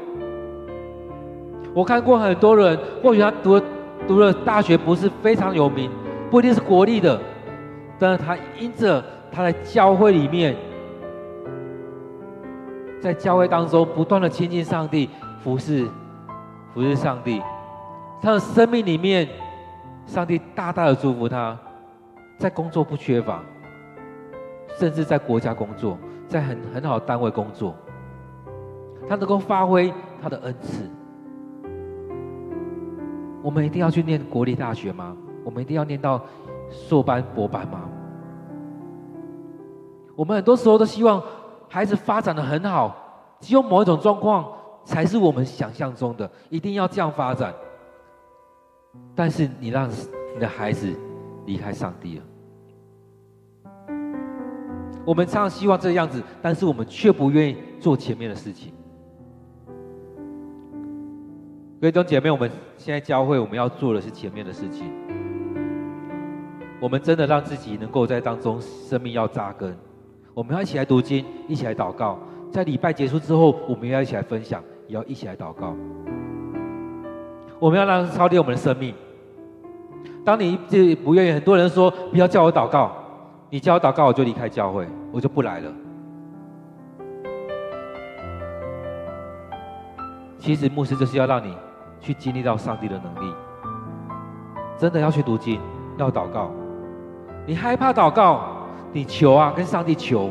[1.75, 3.61] 我看过很多人，或许他读
[4.07, 5.91] 读了大学不是非常有名，
[6.31, 7.21] 不一定是国立的，
[7.99, 10.57] 但是他因着他在教会里面。
[12.99, 15.09] 在教会当中不断的亲近上帝，
[15.41, 15.87] 服侍，
[16.73, 17.41] 服侍上帝，
[18.23, 19.29] 他的生命里面，
[20.07, 21.57] 上帝大大的祝福他，
[22.39, 23.43] 在工作不缺乏，
[24.79, 27.75] 甚至在国家工作，在很很好的单位工作，
[29.09, 30.89] 他能够发挥他的恩赐。
[33.43, 35.17] 我们一定要去念国立大学吗？
[35.45, 36.21] 我们一定要念到
[36.71, 37.89] 硕班、博班吗？
[40.15, 41.23] 我们很多时候都希望。
[41.69, 42.97] 孩子发展的很好，
[43.41, 44.47] 只有某一种状况
[44.85, 47.53] 才是我们想象中的，一定要这样发展。
[49.17, 50.97] 但是你让你的孩子
[51.45, 52.25] 离开上帝了，
[55.07, 58.73] 我们常常希望这个样子，但是我们却不愿意做前面的事情。
[61.81, 64.91] 各位弟兄姐妹，我们现在教会我们要做的是前面的事情，
[66.81, 69.73] 我们真的让自己能够在当中生命要扎根。
[70.35, 72.19] 我们要一起来读经，一起来祷告。
[72.51, 75.77] 在礼拜结束之后，我们要一起来分享，也要一起来祷告。
[77.61, 78.93] 我们要让操练我们的生命，
[80.25, 82.97] 当你自己不愿意，很多人说不要叫我祷告，
[83.57, 85.73] 你叫我祷告，我就离开教会，我就不来了。
[90.39, 91.57] 其实牧师就是要让你
[91.99, 93.35] 去经历到上帝的能力，
[94.77, 95.59] 真的要去读经，
[95.97, 96.51] 要祷告。
[97.47, 98.43] 你害怕祷告，
[98.93, 100.29] 你求啊，跟上帝求。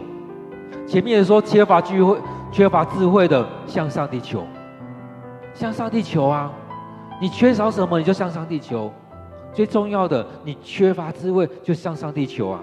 [0.86, 2.16] 前面说缺乏聚会、
[2.52, 4.44] 缺乏智慧的，向上帝求，
[5.56, 6.52] 向上帝求啊！
[7.20, 8.94] 你缺少什么，你就向上帝求。
[9.52, 12.60] 最重要的，你缺乏智慧，就向上帝求啊！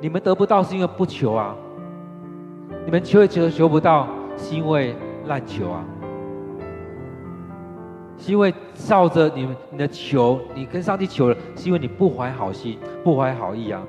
[0.00, 1.54] 你们得不到是因为不求啊，
[2.84, 4.94] 你们求也求求不到，是因为
[5.26, 5.84] 滥求啊，
[8.18, 13.82] 是因为照着你们你的求，你跟上帝求了，是因为你不怀好心，不怀好意啊。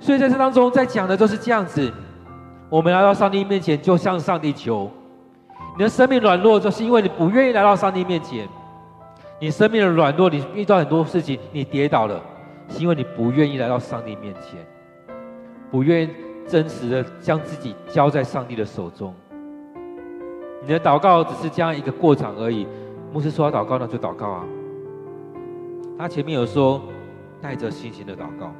[0.00, 1.92] 所以在这当中，在讲的都是这样子，
[2.70, 4.88] 我们来到上帝面前，就向上帝求。
[5.76, 8.48] 你的生命软弱，就是因为你不愿意来到上帝面前。
[9.40, 12.20] 你生命的软弱，你遇到很多事情，你跌倒了，
[12.68, 14.64] 是因为你不愿意来到上帝面前，
[15.70, 16.10] 不愿意
[16.46, 19.14] 真实的将自己交在上帝的手中。
[20.62, 22.66] 你的祷告只是这样一个过场而已。
[23.12, 24.44] 牧师说要祷告，那就祷告啊。
[25.96, 26.82] 他前面有说
[27.40, 28.52] 带着信心的祷告，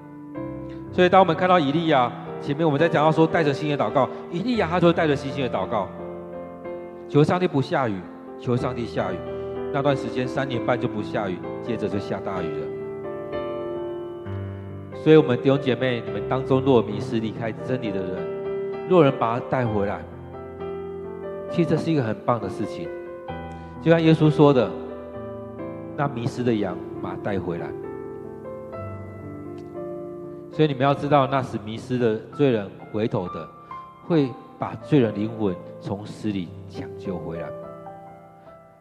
[0.90, 5.86] 所以当我们看到以利亚前面我们在讲到说带着信心的祷告，以利亚他就带着信心的祷告，
[7.08, 8.00] 求上帝不下雨，
[8.40, 9.16] 求上帝下雨。
[9.72, 12.67] 那段时间三年半就不下雨，接着就下大雨了。
[15.02, 20.00] 所以，我们弟兄姐妹，你们当中若迷失离开真理的人，若人把他带回来，
[21.50, 22.88] 其实这是一个很棒的事情。
[23.80, 24.68] 就像耶稣说的，
[25.96, 27.68] 那迷失的羊把他带回来。
[30.50, 33.48] 所以你们要知道，那时迷失的罪人回头的，
[34.04, 34.28] 会
[34.58, 37.48] 把罪人灵魂从死里抢救回来。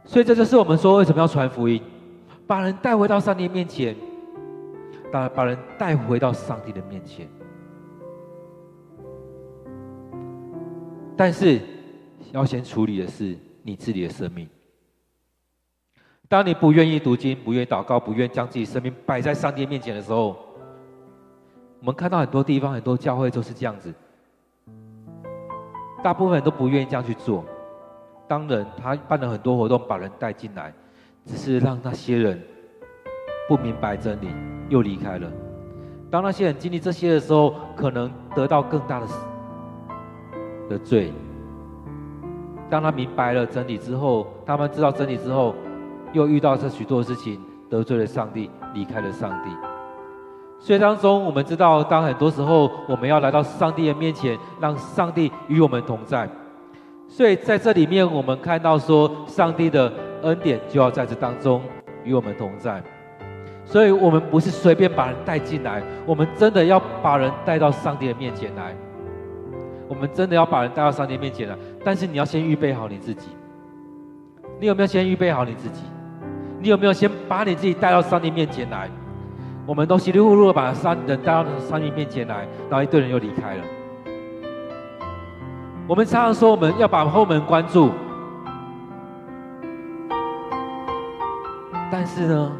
[0.03, 1.79] 所以这就是我们说为什么要传福音，
[2.47, 3.95] 把人带回到上帝面前，
[5.11, 7.27] 把把人带回到上帝的面前。
[11.15, 11.59] 但是
[12.31, 14.47] 要先处理的是你自己的生命。
[16.29, 20.37] 当你不愿意读经、不愿意祷告、不愿意将自己生命摆在上帝面前的时候，
[21.79, 23.93] 我们看到很多地方、很多教会都是这样子，
[26.03, 27.45] 大部分人都不愿意这样去做。
[28.27, 30.73] 当人他办了很多活动，把人带进来，
[31.25, 32.43] 只是让那些人
[33.47, 34.27] 不明白真理，
[34.69, 35.31] 又离开了。
[36.09, 39.07] 当那些人经历这些的时候，可能得到更大的
[40.69, 41.11] 的罪。
[42.69, 45.55] 当他明白了真理之后，他们知道真理之后，
[46.11, 47.39] 又遇到这许多事情，
[47.69, 49.49] 得罪了上帝，离开了上帝。
[50.59, 56.29] 所以当中，我们知道，当很多时候我们要来到上帝的面前，让上帝与我们同在。
[57.07, 59.91] 所以在这里面，我们看到说，上帝的
[60.23, 61.61] 恩典就要在这当中
[62.03, 62.83] 与我们同在。
[63.69, 68.73] 所以，我们不是随便把人带进来，我们真的要把人带到上帝的面前来。
[69.89, 73.27] 我们真的要把人带到上帝面前来，但是你要先预备好你自己。
[74.59, 75.81] 你有没有先预备好你自己？
[76.59, 78.89] 你有没有先把你自己带到上帝面前来？
[79.65, 83.63] 我们都稀里糊涂的把上人带到上帝面前来，然后一堆人又离开了。
[85.87, 87.91] 我们常常说我们要把后门关住，
[91.91, 92.51] 但是呢，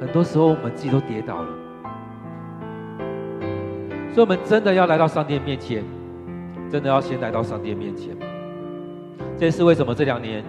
[0.00, 1.48] 很多时候我们自己都跌倒了。
[4.12, 5.84] 所以，我们真的要来到上帝面前，
[6.70, 8.16] 真的要先来到上帝面前。
[9.38, 9.94] 这是为什么？
[9.94, 10.42] 这两年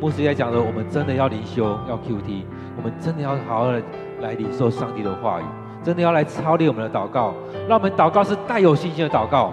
[0.00, 2.44] 牧师也讲了，我们真的要灵修，要 QT，
[2.76, 3.82] 我们真的要好好的
[4.20, 5.44] 来领受上帝的话语，
[5.82, 7.34] 真的要来操练我们的祷告，
[7.68, 9.52] 让我们祷告是带有信心的祷告。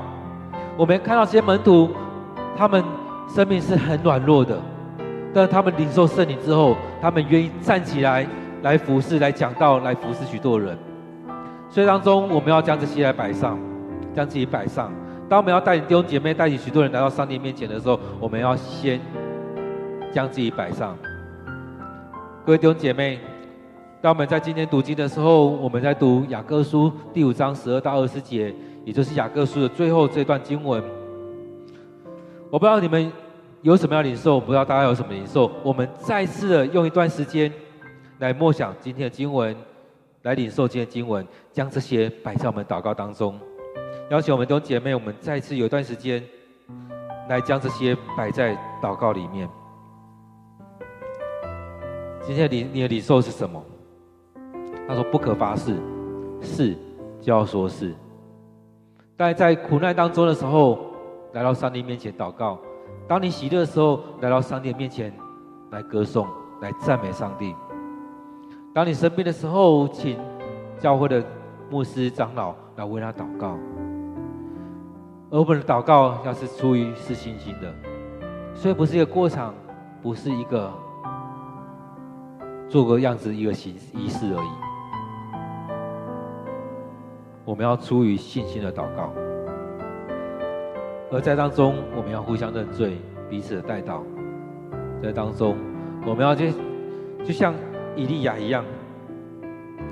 [0.77, 1.89] 我们看到这些门徒，
[2.55, 2.81] 他们
[3.27, 4.57] 生命是很软弱的，
[5.33, 8.25] 但他们领受圣灵之后，他们愿意站起来
[8.61, 10.77] 来服侍、来讲道、来服侍许多人。
[11.69, 13.57] 所以当中，我们要将这些来摆上，
[14.13, 14.91] 将自己摆上。
[15.27, 18.99] 当我们要带领弟兄姐妹、带领许多人来到上帝面前的时候，我们要先
[20.11, 20.97] 将自己摆上。
[22.45, 23.19] 各位弟兄姐妹，
[24.01, 28.53] 当我们在今天读经的时候，我们在读雅各书第五章十二到二十节。
[28.85, 30.81] 也就是雅各书的最后这段经文，
[32.49, 33.11] 我不知道你们
[33.61, 35.51] 有什么要领受，我不知道大家有什么领受。
[35.61, 37.51] 我们再次的用一段时间
[38.19, 39.55] 来默想今天的经文，
[40.23, 43.39] 来领受今天的经文，将这些摆在我们祷告当中。
[44.09, 46.21] 邀请我们弟兄姐妹，我们再次有一段时间
[47.29, 49.47] 来将这些摆在祷告里面。
[52.21, 53.63] 今天你你的领受是什么？
[54.85, 55.77] 他说：“不可发誓，
[56.41, 56.75] 是
[57.21, 57.95] 就要说是。”
[59.15, 60.93] 但在苦难当中的时候，
[61.31, 62.57] 来到上帝面前祷告；
[63.07, 65.13] 当你喜乐的时候，来到上帝面前
[65.71, 66.27] 来歌颂、
[66.59, 67.55] 来赞美上帝。
[68.79, 70.17] 当你生病的时候，请
[70.79, 71.21] 教会的
[71.69, 73.57] 牧师长老来为他祷告。
[75.29, 77.75] 而我们的祷告要是出于是信心的，
[78.55, 79.53] 所以不是一个过场，
[80.01, 80.71] 不是一个
[82.69, 84.49] 做个样子一个形仪式而已。
[87.43, 89.11] 我们要出于信心的祷告，
[91.11, 92.97] 而在当中我们要互相认罪，
[93.29, 93.99] 彼此的代祷。
[95.03, 95.57] 在当中，
[96.05, 96.45] 我们要就
[97.25, 97.53] 就像
[97.99, 98.63] 以利亚一样，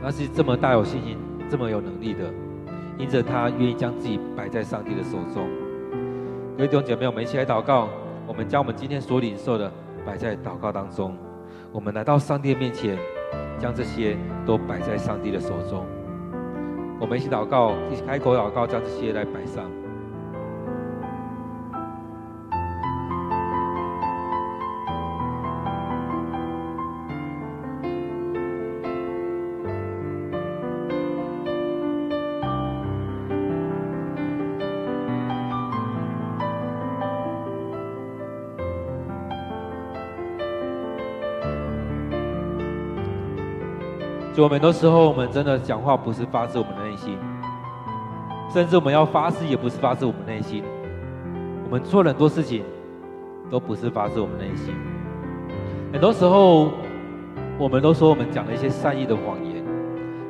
[0.02, 1.18] 他是这么大有信心、
[1.50, 2.32] 这么有能力的。
[2.98, 5.48] 因着他愿意将自己摆在上帝的手中，
[6.58, 7.90] 各位弟兄姐妹，我们一起来祷告。
[8.26, 9.72] 我们将我们今天所领受的
[10.06, 11.16] 摆在祷告当中，
[11.72, 12.98] 我们来到上帝面前，
[13.60, 15.86] 将这些都摆在上帝的手中。
[17.00, 19.64] 我们一起祷告，一起开口祷告，将这些来摆上。
[44.38, 47.18] 所以很多时候，我们真的讲话不是发自我们的内心，
[48.54, 50.64] 甚至我们要发誓，也不是发自我们内心。
[51.66, 52.64] 我们做很多事情，
[53.50, 54.76] 都不是发自我们内心。
[55.92, 56.70] 很多时候，
[57.58, 59.66] 我们都说我们讲了一些善意的谎言，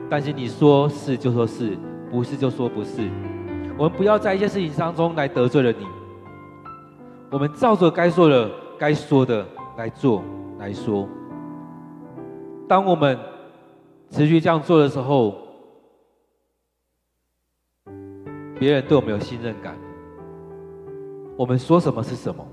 [0.09, 1.77] 但是你说是就说是，
[2.09, 3.09] 不是就说不是。
[3.77, 5.85] 我们不要在一些事情当中来得罪了你。
[7.29, 8.49] 我们照着该说的、
[8.79, 9.45] 该说的
[9.75, 10.23] 来做
[10.59, 11.05] 来说。
[12.69, 13.19] 当我们
[14.09, 15.35] 持续这样做的时候，
[18.59, 19.77] 别人对我们有信任感。
[21.37, 22.45] 我们说什么是什么，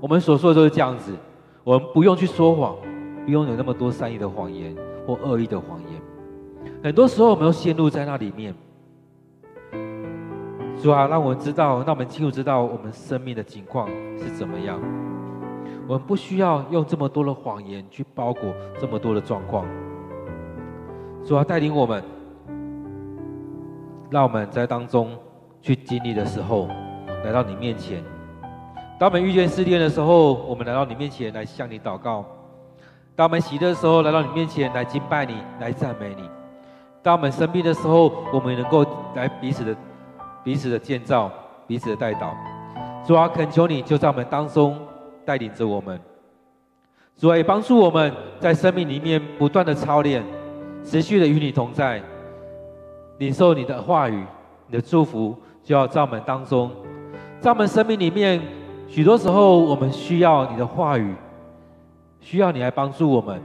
[0.00, 1.14] 我们所说的都是这样子。
[1.62, 2.76] 我们不用去说谎，
[3.24, 4.74] 不用有那么多善意的谎言
[5.06, 6.00] 或恶意的谎言。
[6.82, 8.54] 很多时候，我们都陷入在那里面。
[10.80, 13.88] 主啊，让我们知道，让我们清楚知道我们生命的情况
[14.18, 14.80] 是怎么样。
[15.86, 19.66] 我们不需要用这么多的谎言去包裹这么多的状况。
[21.24, 22.02] 主啊，带领我们，
[24.10, 25.16] 让我们在当中
[25.60, 26.68] 去经历的时候，
[27.24, 28.02] 来到你面前。
[28.98, 32.24] 当我们遇见试炼的时候，我们来到你面前来向你祷告；
[33.14, 36.24] 当我们喜乐的时候，来到你面前来敬拜你，来赞美你；
[37.04, 39.76] 当我们生病的时候，我们能够来彼此的、
[40.42, 41.30] 彼此的建造、
[41.68, 42.32] 彼此的代祷。
[43.06, 44.76] 主啊，恳求你就在我们当中
[45.24, 46.00] 带领着我们。
[47.16, 50.20] 主啊，也帮助我们在生命里面不断的操练。
[50.84, 52.02] 持续的与你同在，
[53.18, 54.24] 领受你的话语，
[54.66, 56.70] 你的祝福就要在我们当中，
[57.40, 58.40] 在我们生命里面，
[58.88, 61.14] 许多时候我们需要你的话语，
[62.20, 63.40] 需要你来帮助我们。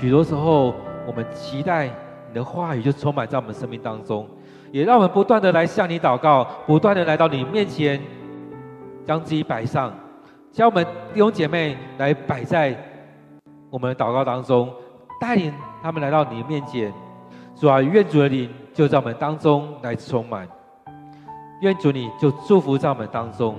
[0.00, 0.74] 许多时候
[1.06, 4.28] 我们期待你的话语就充满在我们生命当中，
[4.72, 8.00] 也让我们不断的来向你祷告，不断的来到你面前，
[9.06, 9.92] 将自己摆上，
[10.52, 10.84] 将我们
[11.14, 12.76] 弟兄姐妹来摆在
[13.70, 14.68] 我们的祷告当中，
[15.20, 15.52] 带领。
[15.82, 16.92] 他们来到你的面前，
[17.54, 20.46] 主啊，愿主的灵就在我们当中来充满，
[21.62, 23.56] 愿主你就祝福在我们当中，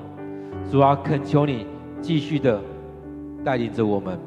[0.72, 1.65] 主啊，恳求你
[1.99, 2.61] 继续的
[3.43, 4.19] 带领着我们，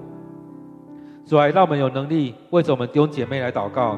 [1.24, 3.96] 主啊，让我们有能力为着我们弟兄姐妹来祷告，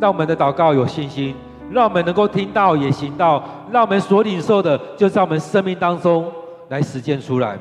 [0.00, 1.32] 让我们的祷告有信心，
[1.70, 6.26] 让我们能够听到也行到，让我们所领受的就在我们生命当中
[6.70, 7.56] 来实践出来，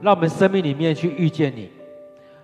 [0.00, 1.70] 让我们生命里面去遇见你，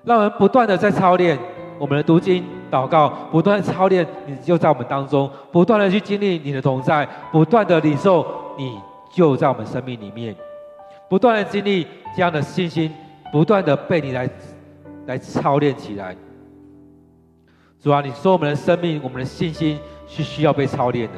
[0.05, 1.39] 让我们不断的在操练。
[1.79, 10.35] 我们的读经、祷告，不断操练，你就在我们当中；不断的去经历你的同在，不断的领受，你就在我们生命里面；
[11.09, 12.93] 不断的经历这样的信心，
[13.31, 14.29] 不断的被你来
[15.07, 16.17] 来操练起来。
[17.81, 21.15] 主啊，你说我们的生命、我们的信心是需要被操练的，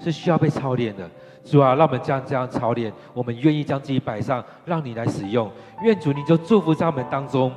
[0.00, 1.08] 是需要被操练的。
[1.44, 5.50] 主啊，让我们这样这样操练，我们愿意将自己摆上，让你来使用。
[5.82, 7.52] 愿主你就祝福在我们当中。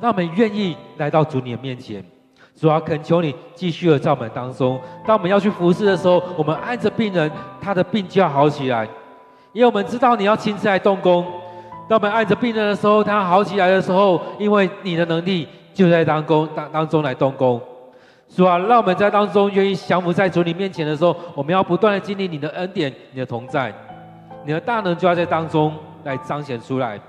[0.00, 2.04] 让我们愿意来到主你的面前，
[2.54, 4.80] 主啊，恳求你继续的在我们当中。
[5.06, 7.30] 当我们要去服侍的时候，我们按着病人，
[7.60, 8.88] 他的病就要好起来，
[9.52, 11.24] 因为我们知道你要亲自来动工。
[11.88, 17.60] 当我们按着病人的时候，他好起来的时候，因为你的能力就在当中当当中来动工。
[18.28, 23.74] 主啊，让我们在当中愿意降服在主你面前的时候，我们要不断的经历你的恩典、你的同在，
[24.44, 25.74] 你的大能就要在当中
[26.04, 27.00] 来彰显出来。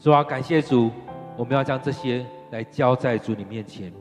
[0.00, 0.90] 主啊，感谢主。
[1.36, 3.92] 我们要将这些来交在主你面前。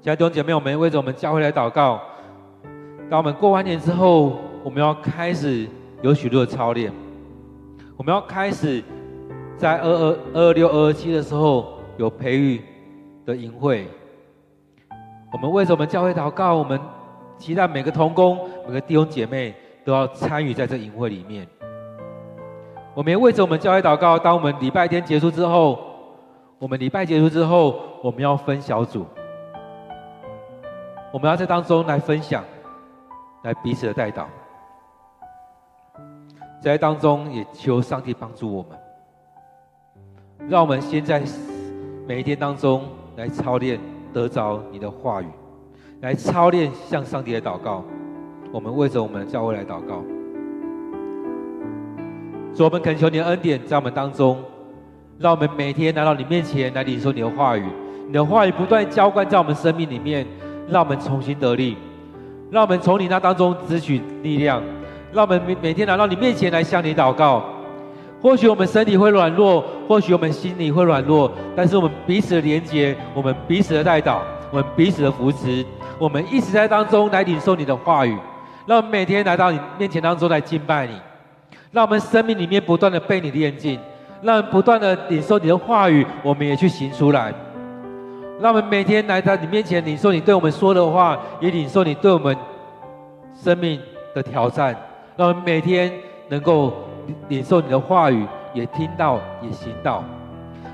[0.00, 2.00] 亲爱的弟兄姐妹，我们为着我们教会来祷告。
[3.08, 5.68] 当我们过完年之后，我们要开始
[6.02, 6.92] 有许多的操练。
[7.96, 8.82] 我们要开始
[9.56, 12.60] 在二二二六二二七的时候有培育
[13.24, 13.86] 的营会，
[15.32, 16.80] 我们为着我们教会祷告，我们
[17.38, 19.54] 期待每个同工、每个弟兄姐妹
[19.84, 21.46] 都要参与在这营会里面。
[22.94, 25.78] 我们也为着我们教会祷告，当我们礼拜天结束之后，
[26.58, 29.06] 我们礼拜结束之后，我们要分小组，
[31.10, 32.44] 我们要在当中来分享，
[33.44, 34.24] 来彼此的代祷，
[36.60, 38.78] 在当中也求上帝帮助我们，
[40.50, 41.22] 让我们先在
[42.06, 42.84] 每一天当中
[43.16, 43.80] 来操练
[44.12, 45.28] 得着你的话语，
[46.02, 47.82] 来操练向上帝的祷告。
[48.52, 50.04] 我们为着我们的教会来祷告。
[52.54, 54.38] 主，我们恳求你的恩典在我们当中，
[55.18, 57.64] 让我们每天来到你面前来领受你的话语，
[58.06, 60.26] 你的话语不断浇灌在我们生命里面，
[60.68, 61.76] 让我们重新得力，
[62.50, 64.62] 让我们从你那当中汲取力量，
[65.12, 67.42] 让我们每每天来到你面前来向你祷告。
[68.20, 75.64] 或许我们身体会软弱，或许我们心里会软弱，但是我们彼此的连结，我们彼此的带导，我们彼此的扶持，
[75.98, 78.16] 我们一直在当中来领受你的话语，
[78.66, 80.92] 让我们每天来到你面前当中来敬拜你。
[81.72, 83.80] 让我们生命里面不断的被你炼净，
[84.20, 87.32] 让我们不断的领受你的话语，我们也去行出来。
[88.38, 92.36] 让我们每天来到你面前领受你对我们说的话，也领受你对我们
[93.34, 93.80] 生命
[94.14, 94.76] 的挑战。
[95.16, 95.90] 让我们每天
[96.28, 96.74] 能够
[97.28, 100.04] 领受你的话语，也听到，也行道。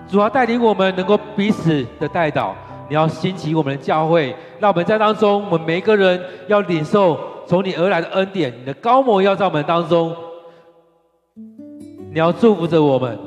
[0.09, 2.51] 主要带领我们能够彼此的代祷，
[2.89, 10.13] 你要兴起我们的教会，让我们在当中，我们每一个人要领受从你而来的恩典，你的膏抹要在我们当中。
[12.11, 13.19] 你要祝福着我们，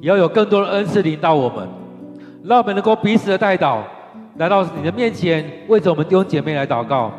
[0.00, 1.68] 也要有更多的恩赐临到我们，
[2.44, 3.78] 让我们能够彼此的代祷，
[4.36, 7.12] 来到你的面前，为着我们弟兄姐妹来祷告，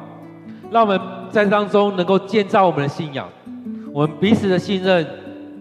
[0.69, 3.27] 让我们在当中能够建造我们的信仰，
[3.93, 5.05] 我们彼此的信任，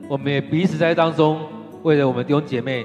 [0.09, 1.39] 我们也彼此在当中
[1.83, 2.85] 为了我们弟兄姐妹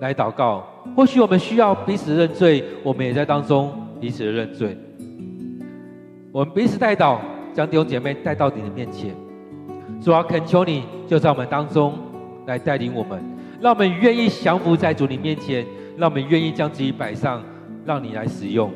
[0.00, 0.64] 来祷告。
[0.94, 4.76] 或许我们需要彼此认罪，我们也在当中彼此的认罪。
[6.30, 7.18] 我们彼此代祷，
[7.54, 9.14] 将弟兄姐妹带到你的面前。
[10.02, 11.96] 主啊，恳求你就在我们当中
[12.44, 13.22] 来带领我们，
[13.60, 15.64] 让我们愿意降服在主你面前，
[15.96, 17.40] 让我们愿意将自己摆上，
[17.84, 18.68] 让你来使用。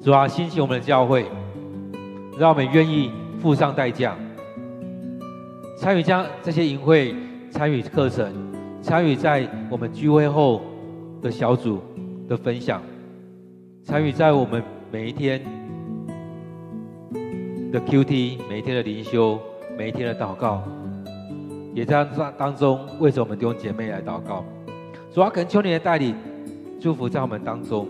[0.00, 1.26] 主啊，兴起我们的教会，
[2.38, 4.16] 让我们愿意付上代价，
[5.76, 7.12] 参与将这些营会，
[7.50, 8.32] 参与课程，
[8.80, 10.62] 参与在我们聚会后
[11.20, 11.80] 的小组
[12.28, 12.80] 的分享，
[13.82, 15.42] 参与在我们每一天
[17.72, 19.36] 的 QT，每一天的灵修。
[19.76, 20.62] 每一天的祷告，
[21.74, 24.42] 也在当当中为着我们弟兄姐妹来祷告。
[25.12, 26.14] 主啊，恳求你的带领，
[26.80, 27.86] 祝福在我们当中。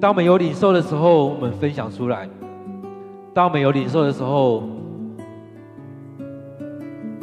[0.00, 2.26] 当我们有领受的时候，我们分享出来；
[3.34, 4.62] 当我们有领受的时候，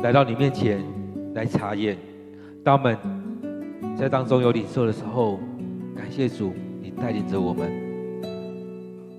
[0.03, 0.79] 来到你面前
[1.33, 1.97] 来查验。
[2.63, 2.95] 当我们
[3.95, 5.39] 在当中有领受的时候，
[5.95, 7.67] 感谢主，你带领着我们。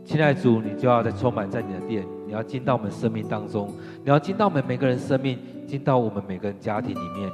[0.05, 2.07] 亲爱的主，你就要再充满在你的殿。
[2.29, 3.73] 你要进到我们生命当中，
[4.05, 7.33] 你要进到我们每个人生命，进到我们每个人家庭里面。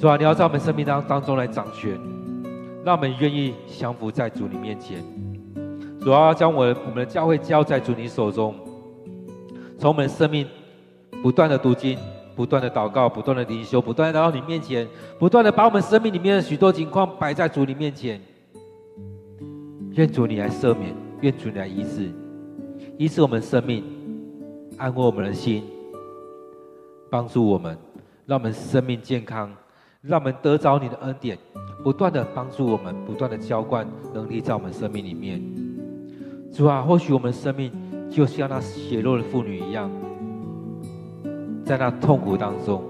[0.00, 1.96] 主啊，你要在我们生命当当中来掌权，
[2.84, 5.00] 让我们愿意降服在主你面前。
[6.00, 8.52] 主啊，将我我们的教会交在主你手中，
[9.78, 10.44] 从我们生命
[11.22, 11.96] 不断的读经，
[12.34, 14.84] 不断的祷告，不断的灵修，不断的来到你面前，
[15.20, 18.20] 不断的把我们生命里面的许多情况摆在主你面前。
[19.92, 22.10] 愿主你来赦免，愿主你来医治。
[22.98, 23.84] 医治我们生命，
[24.78, 25.62] 安慰我们的心，
[27.10, 27.76] 帮助我们，
[28.24, 29.52] 让我们生命健康，
[30.00, 31.36] 让我们得着你的恩典，
[31.84, 35.42] 不断的帮助我们，不断的浇灌能力在我们生命里面。
[36.50, 37.70] 主啊，或许我们的生命
[38.10, 39.90] 就像那血肉的妇女一样，
[41.66, 42.82] 在那痛苦当中。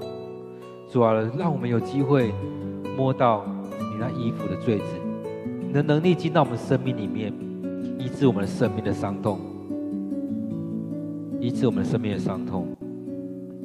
[0.89, 2.33] 主啊，让我们有机会
[2.97, 3.45] 摸到
[3.77, 4.85] 你那衣服的坠子，
[5.67, 7.33] 你的能力进到我们生命里面，
[7.99, 9.41] 医治我们的生命的伤痛。
[11.41, 12.67] 医治我们生命的伤痛，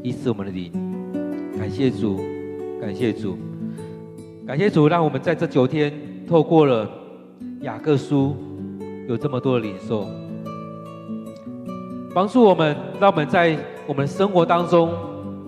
[0.04, 0.72] 医治我们的灵。
[1.58, 2.20] 感谢主，
[2.80, 3.38] 感谢主，
[4.46, 5.94] 感谢主，让我们在这九天
[6.28, 6.90] 透过了
[7.62, 8.36] 雅各书，
[9.08, 10.06] 有这么多的领受，
[12.14, 13.58] 帮助我们，让我们在
[13.88, 14.90] 我们的生活当中，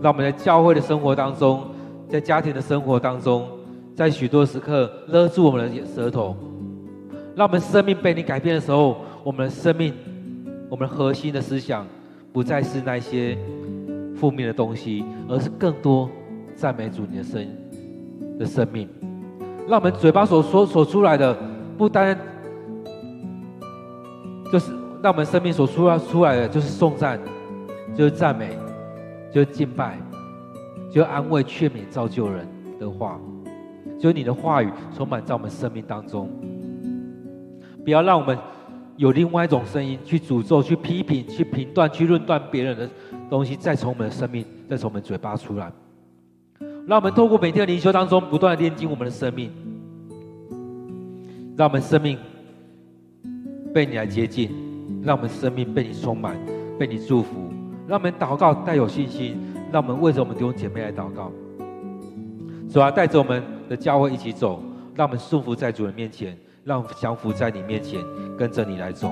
[0.01, 1.63] 让我们在教会的生活当中，
[2.07, 3.47] 在家庭的生活当中，
[3.95, 6.35] 在许多时刻勒住我们的舌头，
[7.35, 9.93] 让我们生命被你改变的时候，我们的生命，
[10.69, 11.85] 我们核心的思想。
[12.33, 13.37] 不再是那些
[14.15, 16.09] 负面的东西，而是更多
[16.55, 17.47] 赞美主你的生
[18.39, 18.89] 的生命。
[19.67, 21.37] 让我们嘴巴所说所出来的，
[21.77, 22.17] 不单
[24.51, 27.19] 就是让我们生命所出来出来的，就是颂赞，
[27.95, 28.57] 就是赞美，
[29.31, 29.97] 就是敬拜，
[30.91, 32.47] 就安慰、劝勉、造就人
[32.79, 33.19] 的话。
[33.99, 36.29] 就你的话语充满在我们生命当中。
[37.85, 38.37] 不要让我们
[39.03, 42.89] 有另外一种声音去诅咒、去批评、去评断、去论断别人的
[43.29, 45.69] 东西，再从我们的生命、再从我们嘴巴出来。
[46.87, 49.51] 让我们透过每天的灵修当中，不断的炼金我们的生命，
[51.57, 52.17] 让我们生命
[53.73, 54.49] 被你来接近，
[55.03, 56.37] 让我们生命被你充满、
[56.79, 57.51] 被你祝福。
[57.85, 59.37] 让我们祷告带有信心，
[59.69, 61.29] 让我们为着我们弟兄姐妹来祷告。
[62.71, 64.63] 主啊，带着我们的教会一起走，
[64.95, 67.99] 让我们顺服在主的面前，让降服在你面前，
[68.37, 69.11] 跟着你来走。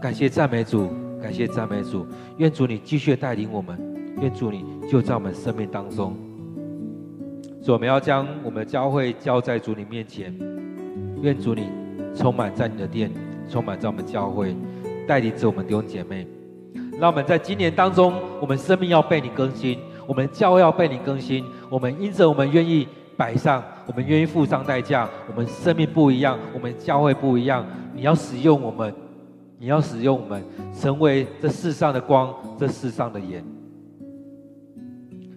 [0.00, 0.88] 感谢赞美主，
[1.22, 2.06] 感谢赞美主。
[2.38, 3.78] 愿主你继续带领我们，
[4.20, 6.16] 愿主你就在我们生命当中。
[7.62, 10.34] 所以，我们要将我们的教会交在主你面前，
[11.20, 11.68] 愿主你
[12.16, 13.10] 充满在你的殿，
[13.50, 14.56] 充满在我们教会，
[15.06, 16.26] 带领着我们弟兄姐妹。
[16.98, 21.44] 让我们在今年当中，我们生命要被你更新，我们教会要被你更新。
[21.68, 27.66] 我们因着我们愿意摆上，我们愿意付上代价，我们生命不一样，我们教会不一样。
[27.92, 28.94] 你要使用我们，
[29.58, 33.44] 你要使用我们，成为这世上的光，这世上的盐。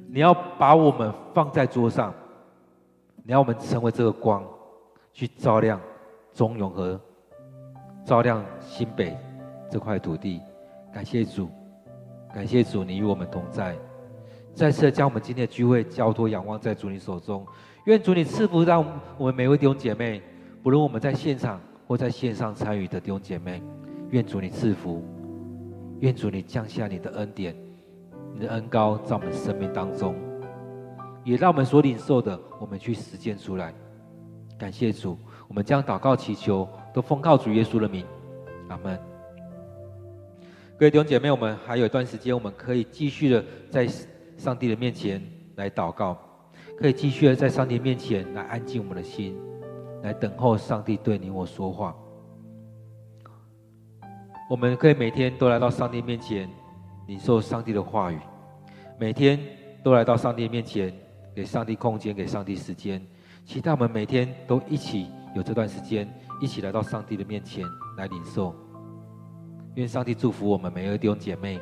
[0.08, 2.14] 你要把我们放在桌上，
[3.24, 4.45] 你要我们成为这个光，
[5.12, 5.82] 去照亮
[6.32, 7.01] 中永和，
[8.06, 9.18] 照亮新北
[9.68, 10.39] 这块土地。
[10.93, 11.49] 感谢主，
[12.32, 13.76] 感谢主，你与我们同在。
[14.54, 17.43] 再次将我们今天的聚会交托仰望在主你手中，
[17.86, 18.86] 愿主你赐福让
[19.17, 20.21] 我们每位弟兄姐妹，
[20.61, 23.61] 不论我们在现场或在线上参与的弟兄姐妹，
[24.11, 25.03] 愿主你赐福，
[25.99, 27.53] 愿主你降下你的恩典。
[28.36, 30.15] 你的恩膏在我们生命当中，
[31.23, 33.73] 也让我们所领受的，我们去实践出来。
[34.57, 38.05] 感谢主，我们将祷告祈求都奉靠主耶稣的名，
[38.69, 38.97] 阿门。
[40.79, 43.86] 各位弟兄姐妹，我们还有一段时间，我们可以继续的在
[44.38, 45.21] 上帝的面前
[45.57, 46.17] 来祷告，
[46.78, 49.38] 可以继续的在上帝面前来安静我们的心，
[50.01, 51.95] 来等候上帝对你我说话。
[54.49, 56.49] 我们可以每天都来到上帝面前。
[57.05, 58.17] 领受上帝的话语，
[58.97, 59.38] 每天
[59.84, 60.89] 都来到上帝面前，
[61.36, 63.05] 给上帝空间，给上帝时间。
[63.43, 66.09] 期待我们每天都一起有这段时间，
[66.39, 67.65] 一起来到上帝的面前
[67.97, 68.55] 来领受。
[69.76, 71.59] 愿上帝祝福我们每一位弟兄姐妹。